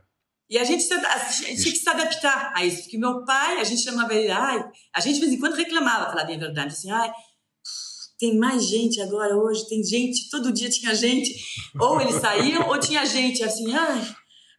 E 0.48 0.58
a 0.58 0.64
gente, 0.64 0.84
a 0.92 1.18
gente 1.30 1.62
tinha 1.62 1.72
que 1.72 1.78
se 1.78 1.88
adaptar 1.88 2.52
a 2.54 2.64
isso, 2.64 2.82
porque 2.82 2.98
meu 2.98 3.24
pai, 3.24 3.60
a 3.60 3.64
gente 3.64 3.82
chamava 3.82 4.14
ele, 4.14 4.30
ai, 4.30 4.62
a 4.94 5.00
gente 5.00 5.14
de 5.14 5.20
vez 5.22 5.32
em 5.32 5.40
quando 5.40 5.54
reclamava, 5.54 6.10
falar 6.10 6.24
bem 6.24 6.36
a 6.36 6.40
verdade, 6.40 6.72
assim, 6.72 6.90
ai, 6.90 7.10
tem 8.18 8.36
mais 8.38 8.66
gente 8.66 9.00
agora 9.00 9.36
hoje, 9.36 9.68
tem 9.68 9.82
gente, 9.82 10.28
todo 10.30 10.52
dia 10.52 10.70
tinha 10.70 10.94
gente, 10.94 11.34
ou 11.80 12.00
eles 12.00 12.16
saíam, 12.16 12.68
ou 12.68 12.78
tinha 12.78 13.04
gente, 13.04 13.42
assim, 13.42 13.72
ai, 13.72 14.14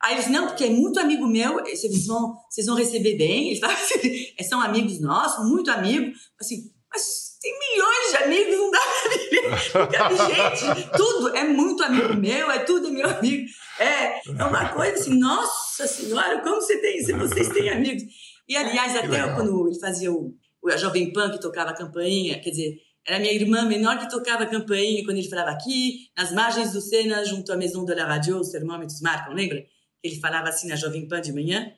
Aí 0.05 0.13
eles, 0.13 0.27
não, 0.27 0.47
porque 0.47 0.65
é 0.65 0.69
muito 0.69 0.99
amigo 0.99 1.25
meu, 1.25 1.63
vocês 1.63 2.05
vão, 2.05 2.35
vocês 2.47 2.67
vão 2.67 2.75
receber 2.75 3.17
bem. 3.17 3.47
Eles 3.47 3.59
falam 3.59 3.75
assim, 3.75 4.27
são 4.47 4.61
amigos 4.61 5.01
nossos, 5.01 5.49
muito 5.49 5.71
amigos. 5.71 6.15
Assim, 6.39 6.69
mas 6.93 7.37
tem 7.41 7.53
milhões 7.59 8.11
de 8.11 8.17
amigos, 8.17 8.55
não 8.55 8.71
dá 8.71 8.79
pra 8.79 10.09
viver. 10.09 10.35
Gente, 10.35 10.91
tudo 10.95 11.35
é 11.35 11.43
muito 11.45 11.83
amigo 11.83 12.13
meu, 12.15 12.51
é 12.51 12.59
tudo 12.59 12.91
meu 12.91 13.09
amigo. 13.09 13.47
É, 13.79 14.19
é 14.29 14.43
uma 14.45 14.69
coisa 14.69 14.93
assim, 14.93 15.17
nossa 15.17 15.87
senhora, 15.87 16.41
como 16.41 16.61
você 16.61 16.77
tem, 16.79 17.03
se 17.03 17.13
vocês 17.13 17.49
têm 17.49 17.69
amigos. 17.69 18.03
E 18.47 18.55
aliás, 18.55 18.95
até 18.95 19.33
quando 19.33 19.67
ele 19.67 19.79
fazia 19.79 20.11
o, 20.11 20.35
a 20.67 20.77
Jovem 20.77 21.11
Pan 21.11 21.31
que 21.31 21.41
tocava 21.41 21.71
a 21.71 21.75
campainha, 21.75 22.39
quer 22.39 22.51
dizer, 22.51 22.75
era 23.07 23.19
minha 23.19 23.33
irmã 23.33 23.65
menor 23.65 23.99
que 23.99 24.09
tocava 24.09 24.43
a 24.43 24.47
campainha 24.47 25.03
quando 25.05 25.17
ele 25.17 25.29
falava 25.29 25.51
aqui, 25.51 26.09
nas 26.17 26.31
margens 26.31 26.71
do 26.71 26.81
Sena, 26.81 27.23
junto 27.23 27.51
à 27.53 27.57
Maison 27.57 27.85
de 27.85 27.93
la 27.93 28.05
Radio, 28.05 28.39
os 28.39 28.49
termômetros 28.49 29.01
marcam, 29.01 29.33
lembra? 29.33 29.63
ele 30.07 30.19
falava 30.19 30.49
assim 30.49 30.67
na 30.67 30.75
Jovem 30.75 31.07
Pan 31.07 31.21
de 31.21 31.33
manhã, 31.33 31.71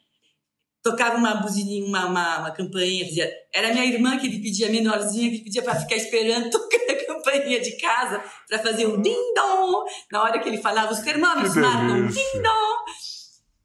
tocava 0.83 1.17
uma 1.17 1.35
buzininha, 1.35 1.85
uma, 1.85 2.05
uma, 2.05 2.39
uma 2.39 2.51
campainha, 2.51 3.05
dizia, 3.05 3.31
era 3.53 3.73
minha 3.73 3.85
irmã 3.85 4.17
que 4.17 4.27
ele 4.27 4.39
pedia, 4.39 4.69
menorzinha, 4.69 5.29
que 5.29 5.35
ele 5.37 5.43
pedia 5.45 5.63
para 5.63 5.79
ficar 5.79 5.95
esperando 5.95 6.49
tocar 6.51 6.77
a 6.77 7.05
campainha 7.05 7.59
de 7.59 7.77
casa 7.77 8.23
para 8.47 8.59
fazer 8.59 8.85
um 8.85 9.01
ding-dong. 9.01 9.89
Na 10.11 10.23
hora 10.23 10.39
que 10.39 10.47
ele 10.47 10.59
falava, 10.59 10.91
os 10.91 10.99
termômetros 10.99 11.55
marcam 11.55 12.07
ding-dong. 12.07 12.77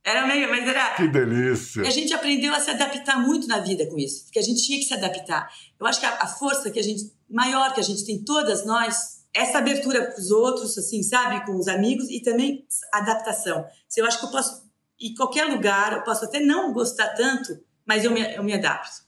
Era 0.05 0.27
meio, 0.27 0.49
mas 0.49 0.69
era. 0.69 0.95
Que 0.95 1.07
delícia! 1.07 1.83
E 1.83 1.87
a 1.87 1.91
gente 1.91 2.13
aprendeu 2.13 2.53
a 2.53 2.59
se 2.59 2.71
adaptar 2.71 3.21
muito 3.21 3.47
na 3.47 3.59
vida 3.59 3.87
com 3.87 3.97
isso, 3.97 4.25
porque 4.25 4.41
a 4.41 4.43
gente 4.43 4.61
tinha 4.61 4.77
que 4.79 4.85
se 4.85 4.95
adaptar. 4.95 5.49
Eu 5.79 5.87
acho 5.87 6.01
que 6.01 6.07
a, 6.07 6.23
a 6.23 6.27
força 6.27 6.73
que 6.73 6.81
a 6.81 6.83
gente, 6.83 7.05
maior 7.33 7.73
que 7.73 7.81
a 7.81 7.83
gente 7.83 8.05
tem, 8.05 8.23
todas 8.23 8.65
nós, 8.65 9.25
essa 9.35 9.59
abertura 9.59 10.05
para 10.05 10.21
os 10.21 10.31
outros, 10.31 10.77
assim, 10.77 11.03
sabe, 11.03 11.45
com 11.47 11.57
os 11.57 11.67
amigos 11.67 12.09
e 12.11 12.21
também 12.21 12.67
adaptação. 12.93 13.65
Se 13.89 14.01
eu 14.01 14.07
acho 14.07 14.21
que 14.21 14.27
eu 14.27 14.31
posso 14.31 14.71
ir 15.01 15.11
em 15.11 15.15
qualquer 15.15 15.47
lugar, 15.47 15.95
eu 15.95 16.03
posso 16.05 16.25
até 16.25 16.39
não 16.39 16.73
gostar 16.73 17.09
tanto, 17.15 17.59
mas 17.87 18.05
eu 18.05 18.11
me, 18.11 18.21
eu 18.35 18.45
me 18.45 18.53
adapto. 18.53 19.03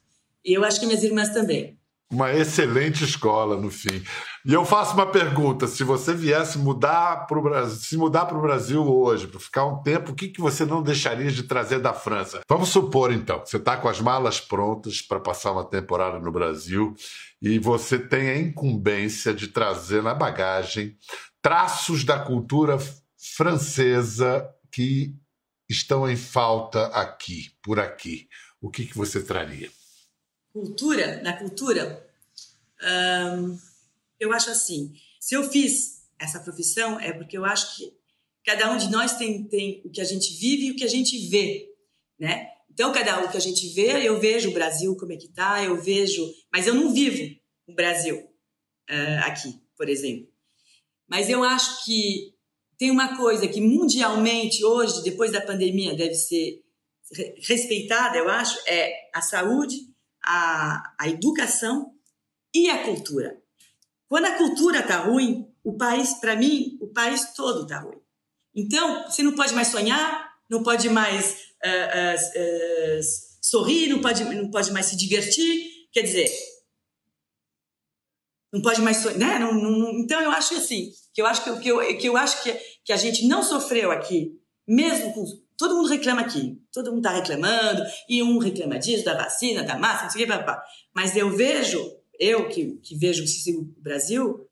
Eu 0.44 0.64
acho 0.64 0.80
que 0.80 0.86
minhas 0.86 1.02
irmãs 1.02 1.28
também. 1.30 1.78
Uma 2.14 2.32
excelente 2.32 3.02
escola, 3.02 3.56
no 3.56 3.72
fim. 3.72 4.00
E 4.44 4.52
eu 4.52 4.64
faço 4.64 4.94
uma 4.94 5.10
pergunta: 5.10 5.66
se 5.66 5.82
você 5.82 6.14
viesse 6.14 6.58
mudar 6.58 7.26
para 7.26 7.36
o 7.36 7.42
Brasil, 7.42 7.76
se 7.76 7.96
mudar 7.96 8.26
para 8.26 8.38
o 8.38 8.40
Brasil 8.40 8.86
hoje, 8.86 9.26
para 9.26 9.40
ficar 9.40 9.64
um 9.66 9.82
tempo, 9.82 10.12
o 10.12 10.14
que, 10.14 10.28
que 10.28 10.40
você 10.40 10.64
não 10.64 10.80
deixaria 10.80 11.28
de 11.28 11.42
trazer 11.42 11.80
da 11.80 11.92
França? 11.92 12.42
Vamos 12.48 12.68
supor, 12.68 13.12
então, 13.12 13.40
que 13.40 13.50
você 13.50 13.56
está 13.56 13.76
com 13.76 13.88
as 13.88 14.00
malas 14.00 14.40
prontas 14.40 15.02
para 15.02 15.18
passar 15.18 15.50
uma 15.50 15.64
temporada 15.64 16.20
no 16.20 16.30
Brasil 16.30 16.94
e 17.42 17.58
você 17.58 17.98
tem 17.98 18.28
a 18.28 18.38
incumbência 18.38 19.34
de 19.34 19.48
trazer 19.48 20.00
na 20.00 20.14
bagagem 20.14 20.96
traços 21.42 22.04
da 22.04 22.20
cultura 22.20 22.78
francesa 23.18 24.48
que 24.70 25.12
estão 25.68 26.08
em 26.08 26.16
falta 26.16 26.86
aqui, 26.86 27.50
por 27.60 27.80
aqui. 27.80 28.28
O 28.60 28.70
que, 28.70 28.86
que 28.86 28.96
você 28.96 29.20
traria? 29.20 29.68
Cultura, 30.52 31.20
na 31.20 31.32
cultura, 31.32 32.03
eu 34.20 34.32
acho 34.32 34.50
assim, 34.50 34.92
se 35.20 35.34
eu 35.34 35.48
fiz 35.50 36.02
essa 36.18 36.40
profissão 36.40 36.98
é 37.00 37.12
porque 37.12 37.36
eu 37.36 37.44
acho 37.44 37.76
que 37.76 37.92
cada 38.44 38.70
um 38.70 38.76
de 38.76 38.90
nós 38.90 39.16
tem, 39.16 39.44
tem 39.44 39.82
o 39.84 39.90
que 39.90 40.00
a 40.00 40.04
gente 40.04 40.34
vive 40.34 40.66
e 40.66 40.70
o 40.72 40.76
que 40.76 40.84
a 40.84 40.88
gente 40.88 41.28
vê, 41.28 41.68
né? 42.18 42.50
Então, 42.70 42.92
cada 42.92 43.20
um 43.20 43.30
que 43.30 43.36
a 43.36 43.40
gente 43.40 43.68
vê, 43.68 44.06
eu 44.06 44.18
vejo 44.18 44.50
o 44.50 44.52
Brasil 44.52 44.96
como 44.96 45.12
é 45.12 45.16
que 45.16 45.28
tá, 45.28 45.62
eu 45.62 45.80
vejo, 45.80 46.28
mas 46.52 46.66
eu 46.66 46.74
não 46.74 46.92
vivo 46.92 47.34
o 47.68 47.74
Brasil 47.74 48.16
uh, 48.16 49.24
aqui, 49.24 49.60
por 49.76 49.88
exemplo. 49.88 50.28
Mas 51.08 51.30
eu 51.30 51.44
acho 51.44 51.84
que 51.84 52.34
tem 52.76 52.90
uma 52.90 53.16
coisa 53.16 53.46
que 53.46 53.60
mundialmente 53.60 54.64
hoje, 54.64 55.04
depois 55.04 55.30
da 55.30 55.40
pandemia, 55.40 55.94
deve 55.94 56.14
ser 56.14 56.64
respeitada, 57.46 58.18
eu 58.18 58.28
acho, 58.28 58.58
é 58.66 58.92
a 59.14 59.22
saúde, 59.22 59.76
a, 60.24 60.94
a 60.98 61.08
educação 61.08 61.93
e 62.54 62.70
a 62.70 62.84
cultura. 62.84 63.40
Quando 64.08 64.26
a 64.26 64.36
cultura 64.36 64.80
está 64.80 64.98
ruim, 64.98 65.48
o 65.62 65.76
país, 65.76 66.14
para 66.14 66.36
mim, 66.36 66.78
o 66.80 66.88
país 66.88 67.32
todo 67.34 67.62
está 67.62 67.80
ruim. 67.80 67.98
Então, 68.54 69.04
você 69.04 69.22
não 69.22 69.34
pode 69.34 69.54
mais 69.54 69.68
sonhar, 69.68 70.32
não 70.48 70.62
pode 70.62 70.88
mais 70.88 71.32
uh, 71.64 72.96
uh, 72.96 72.98
uh, 72.98 73.00
sorrir, 73.42 73.88
não 73.88 74.00
pode, 74.00 74.22
não 74.24 74.50
pode 74.50 74.72
mais 74.72 74.86
se 74.86 74.96
divertir. 74.96 75.88
Quer 75.92 76.02
dizer, 76.02 76.30
não 78.52 78.62
pode 78.62 78.80
mais 78.80 78.98
sonhar, 78.98 79.18
né? 79.18 79.38
Não, 79.38 79.52
não, 79.52 79.90
então, 79.98 80.20
eu 80.20 80.30
acho 80.30 80.54
assim, 80.54 80.92
que 81.12 81.20
eu 81.20 81.26
acho 81.26 81.42
que, 81.42 81.60
que, 81.60 81.68
eu, 81.68 81.98
que 81.98 82.08
eu 82.08 82.16
acho 82.16 82.42
que, 82.42 82.52
que 82.84 82.92
a 82.92 82.96
gente 82.96 83.26
não 83.26 83.42
sofreu 83.42 83.90
aqui, 83.90 84.38
mesmo 84.68 85.12
com 85.12 85.24
Todo 85.56 85.76
mundo 85.76 85.88
reclama 85.88 86.20
aqui, 86.20 86.60
todo 86.72 86.90
mundo 86.90 87.06
está 87.06 87.10
reclamando, 87.10 87.82
e 88.08 88.22
um 88.22 88.38
reclama 88.38 88.78
disso, 88.78 89.04
da 89.04 89.14
vacina, 89.14 89.62
da 89.62 89.78
máscara, 89.78 90.04
não 90.04 90.10
sei 90.10 90.22
o 90.22 90.26
que, 90.26 90.32
papá. 90.32 90.62
Mas 90.92 91.16
eu 91.16 91.30
vejo, 91.30 91.78
eu 92.18 92.48
que, 92.48 92.76
que 92.82 92.96
vejo 92.96 93.24
o 93.58 93.64
Brasil, 93.80 94.48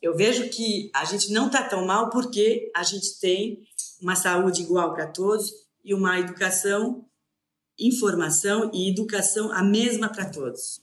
eu 0.00 0.16
vejo 0.16 0.48
que 0.50 0.90
a 0.94 1.04
gente 1.04 1.32
não 1.32 1.46
está 1.46 1.62
tão 1.62 1.86
mal 1.86 2.10
porque 2.10 2.70
a 2.74 2.82
gente 2.82 3.18
tem 3.18 3.62
uma 4.00 4.14
saúde 4.14 4.62
igual 4.62 4.92
para 4.92 5.06
todos 5.06 5.50
e 5.82 5.94
uma 5.94 6.18
educação, 6.18 7.06
informação 7.78 8.70
e 8.72 8.90
educação 8.90 9.50
a 9.52 9.62
mesma 9.62 10.10
para 10.10 10.30
todos. 10.30 10.82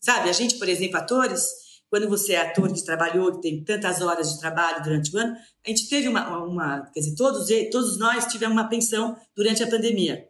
Sabe, 0.00 0.28
a 0.28 0.32
gente, 0.32 0.58
por 0.58 0.68
exemplo, 0.68 0.96
atores, 0.96 1.48
quando 1.90 2.08
você 2.08 2.34
é 2.34 2.40
ator 2.40 2.72
que 2.72 2.84
trabalhou, 2.84 3.32
que 3.32 3.42
tem 3.42 3.64
tantas 3.64 4.00
horas 4.00 4.32
de 4.32 4.38
trabalho 4.38 4.82
durante 4.82 5.14
o 5.14 5.18
ano, 5.18 5.34
a 5.64 5.68
gente 5.68 5.88
teve 5.88 6.08
uma, 6.08 6.44
uma 6.44 6.90
quer 6.92 7.00
dizer, 7.00 7.16
todos, 7.16 7.48
todos 7.70 7.98
nós 7.98 8.26
tivemos 8.26 8.56
uma 8.56 8.68
pensão 8.68 9.16
durante 9.34 9.62
a 9.62 9.68
pandemia. 9.68 10.26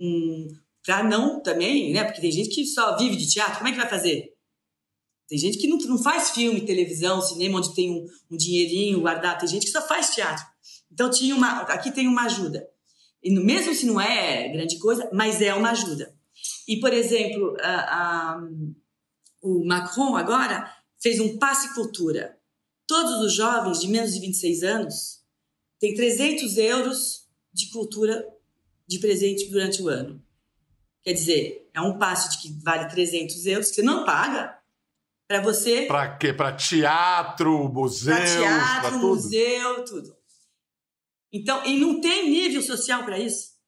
Hum, 0.00 0.46
para 0.84 1.02
não 1.02 1.42
também, 1.42 1.92
né? 1.92 2.04
Porque 2.04 2.20
tem 2.20 2.30
gente 2.30 2.54
que 2.54 2.64
só 2.64 2.96
vive 2.96 3.16
de 3.16 3.28
teatro, 3.28 3.56
como 3.58 3.68
é 3.68 3.72
que 3.72 3.78
vai 3.78 3.88
fazer? 3.88 4.37
Tem 5.28 5.38
gente 5.38 5.58
que 5.58 5.68
não, 5.68 5.76
não 5.76 5.98
faz 5.98 6.30
filme, 6.30 6.62
televisão, 6.62 7.20
cinema, 7.20 7.58
onde 7.58 7.74
tem 7.74 7.90
um, 7.90 8.06
um 8.30 8.36
dinheirinho 8.36 9.00
guardado. 9.00 9.40
Tem 9.40 9.48
gente 9.48 9.66
que 9.66 9.72
só 9.72 9.86
faz 9.86 10.14
teatro. 10.14 10.44
Então 10.90 11.10
tinha 11.10 11.34
uma, 11.34 11.60
aqui 11.62 11.92
tem 11.92 12.08
uma 12.08 12.22
ajuda. 12.22 12.66
E 13.22 13.30
mesmo 13.30 13.74
se 13.74 13.84
não 13.84 14.00
é 14.00 14.48
grande 14.48 14.78
coisa, 14.78 15.08
mas 15.12 15.42
é 15.42 15.52
uma 15.54 15.70
ajuda. 15.70 16.14
E 16.66 16.80
por 16.80 16.92
exemplo, 16.92 17.56
a, 17.60 18.34
a 18.34 18.40
o 19.40 19.64
Macron 19.64 20.16
agora 20.16 20.72
fez 21.00 21.20
um 21.20 21.38
passe 21.38 21.74
cultura. 21.74 22.36
Todos 22.86 23.20
os 23.20 23.34
jovens 23.34 23.80
de 23.80 23.88
menos 23.88 24.14
de 24.14 24.20
26 24.20 24.62
anos 24.62 25.22
têm 25.78 25.94
300 25.94 26.56
euros 26.56 27.28
de 27.52 27.70
cultura 27.70 28.26
de 28.86 28.98
presente 28.98 29.48
durante 29.50 29.82
o 29.82 29.88
ano. 29.88 30.22
Quer 31.02 31.12
dizer, 31.12 31.70
é 31.72 31.80
um 31.80 31.98
passe 31.98 32.30
de 32.30 32.42
que 32.42 32.62
vale 32.62 32.88
300 32.88 33.46
euros, 33.46 33.68
que 33.68 33.76
você 33.76 33.82
não 33.82 34.04
paga, 34.04 34.57
para 35.28 35.42
você. 35.42 35.82
Para 35.82 36.08
quê? 36.16 36.32
Para 36.32 36.52
teatro, 36.52 37.68
museu. 37.68 38.16
Para 38.16 38.24
teatro, 38.24 38.80
pra 38.80 38.98
museu, 38.98 39.84
tudo. 39.84 40.16
Então, 41.30 41.62
e 41.66 41.78
não 41.78 42.00
tem 42.00 42.30
nível 42.30 42.62
social 42.62 43.04
para 43.04 43.18
isso. 43.18 43.58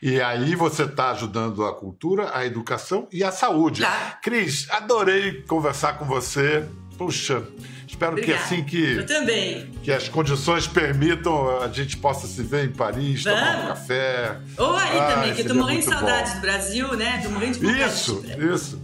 E 0.00 0.20
aí 0.20 0.54
você 0.54 0.84
está 0.84 1.10
ajudando 1.10 1.64
a 1.64 1.74
cultura, 1.74 2.36
a 2.36 2.46
educação 2.46 3.08
e 3.12 3.24
a 3.24 3.32
saúde. 3.32 3.82
Tá. 3.82 4.18
Cris, 4.22 4.68
adorei 4.70 5.42
conversar 5.42 5.98
com 5.98 6.04
você. 6.04 6.64
Puxa, 6.96 7.44
espero 7.86 8.12
Obrigada. 8.12 8.38
que 8.38 8.44
assim 8.54 8.64
que, 8.64 8.92
Eu 8.94 9.06
também. 9.06 9.70
que 9.82 9.92
as 9.92 10.08
condições 10.08 10.66
permitam, 10.66 11.60
a 11.60 11.68
gente 11.68 11.96
possa 11.96 12.26
se 12.26 12.42
ver 12.42 12.66
em 12.66 12.72
Paris, 12.72 13.22
Vamos. 13.22 13.40
tomar 13.40 13.64
um 13.64 13.68
café. 13.68 14.40
Ou 14.56 14.76
aí 14.76 14.98
ah, 14.98 15.14
também, 15.14 15.34
que 15.34 15.42
eu 15.42 15.48
tô 15.48 15.54
morrendo 15.54 15.80
de 15.80 15.86
saudades 15.86 16.34
do 16.34 16.40
Brasil, 16.40 16.96
né? 16.96 17.20
Tô 17.22 17.30
morrendo 17.30 17.58
de. 17.58 17.80
Isso, 17.80 18.24
isso. 18.52 18.82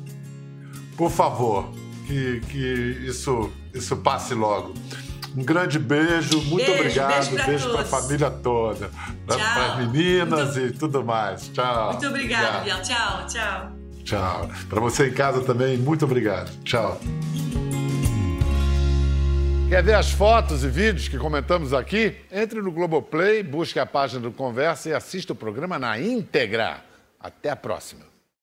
Por 0.97 1.11
favor, 1.11 1.73
que, 2.07 2.41
que 2.49 3.07
isso, 3.07 3.51
isso 3.73 3.97
passe 3.97 4.35
logo. 4.35 4.75
Um 5.37 5.43
grande 5.43 5.81
beijo, 5.81 6.41
muito 6.43 6.65
beijo, 6.65 6.81
obrigado. 6.81 7.47
Beijo 7.47 7.71
para 7.71 7.81
a 7.81 7.85
família 7.85 8.31
toda, 8.31 8.91
para 9.27 9.67
as 9.67 9.79
meninas 9.79 10.57
muito... 10.57 10.75
e 10.75 10.79
tudo 10.79 11.05
mais. 11.05 11.49
Tchau. 11.49 11.93
Muito 11.93 12.07
obrigada, 12.07 12.61
Biel. 12.61 12.81
Tchau, 12.83 13.27
tchau. 13.27 13.73
Tchau. 14.05 14.49
Para 14.69 14.81
você 14.81 15.09
em 15.09 15.13
casa 15.13 15.41
também, 15.43 15.77
muito 15.77 16.05
obrigado. 16.05 16.53
Tchau. 16.63 17.01
Quer 19.69 19.83
ver 19.83 19.95
as 19.95 20.11
fotos 20.11 20.63
e 20.63 20.69
vídeos 20.69 21.09
que 21.09 21.19
comentamos 21.19 21.73
aqui? 21.73 22.15
Entre 22.31 22.63
no 22.63 22.71
Globoplay, 22.71 23.43
busque 23.43 23.81
a 23.81 23.87
página 23.87 24.21
do 24.21 24.31
Conversa 24.31 24.91
e 24.91 24.95
assista 24.95 25.33
o 25.33 25.37
programa 25.37 25.81
na 25.81 25.99
íntegra. 25.99 26.85
Até 27.19 27.51
a 27.51 27.57
próxima. 27.57 28.14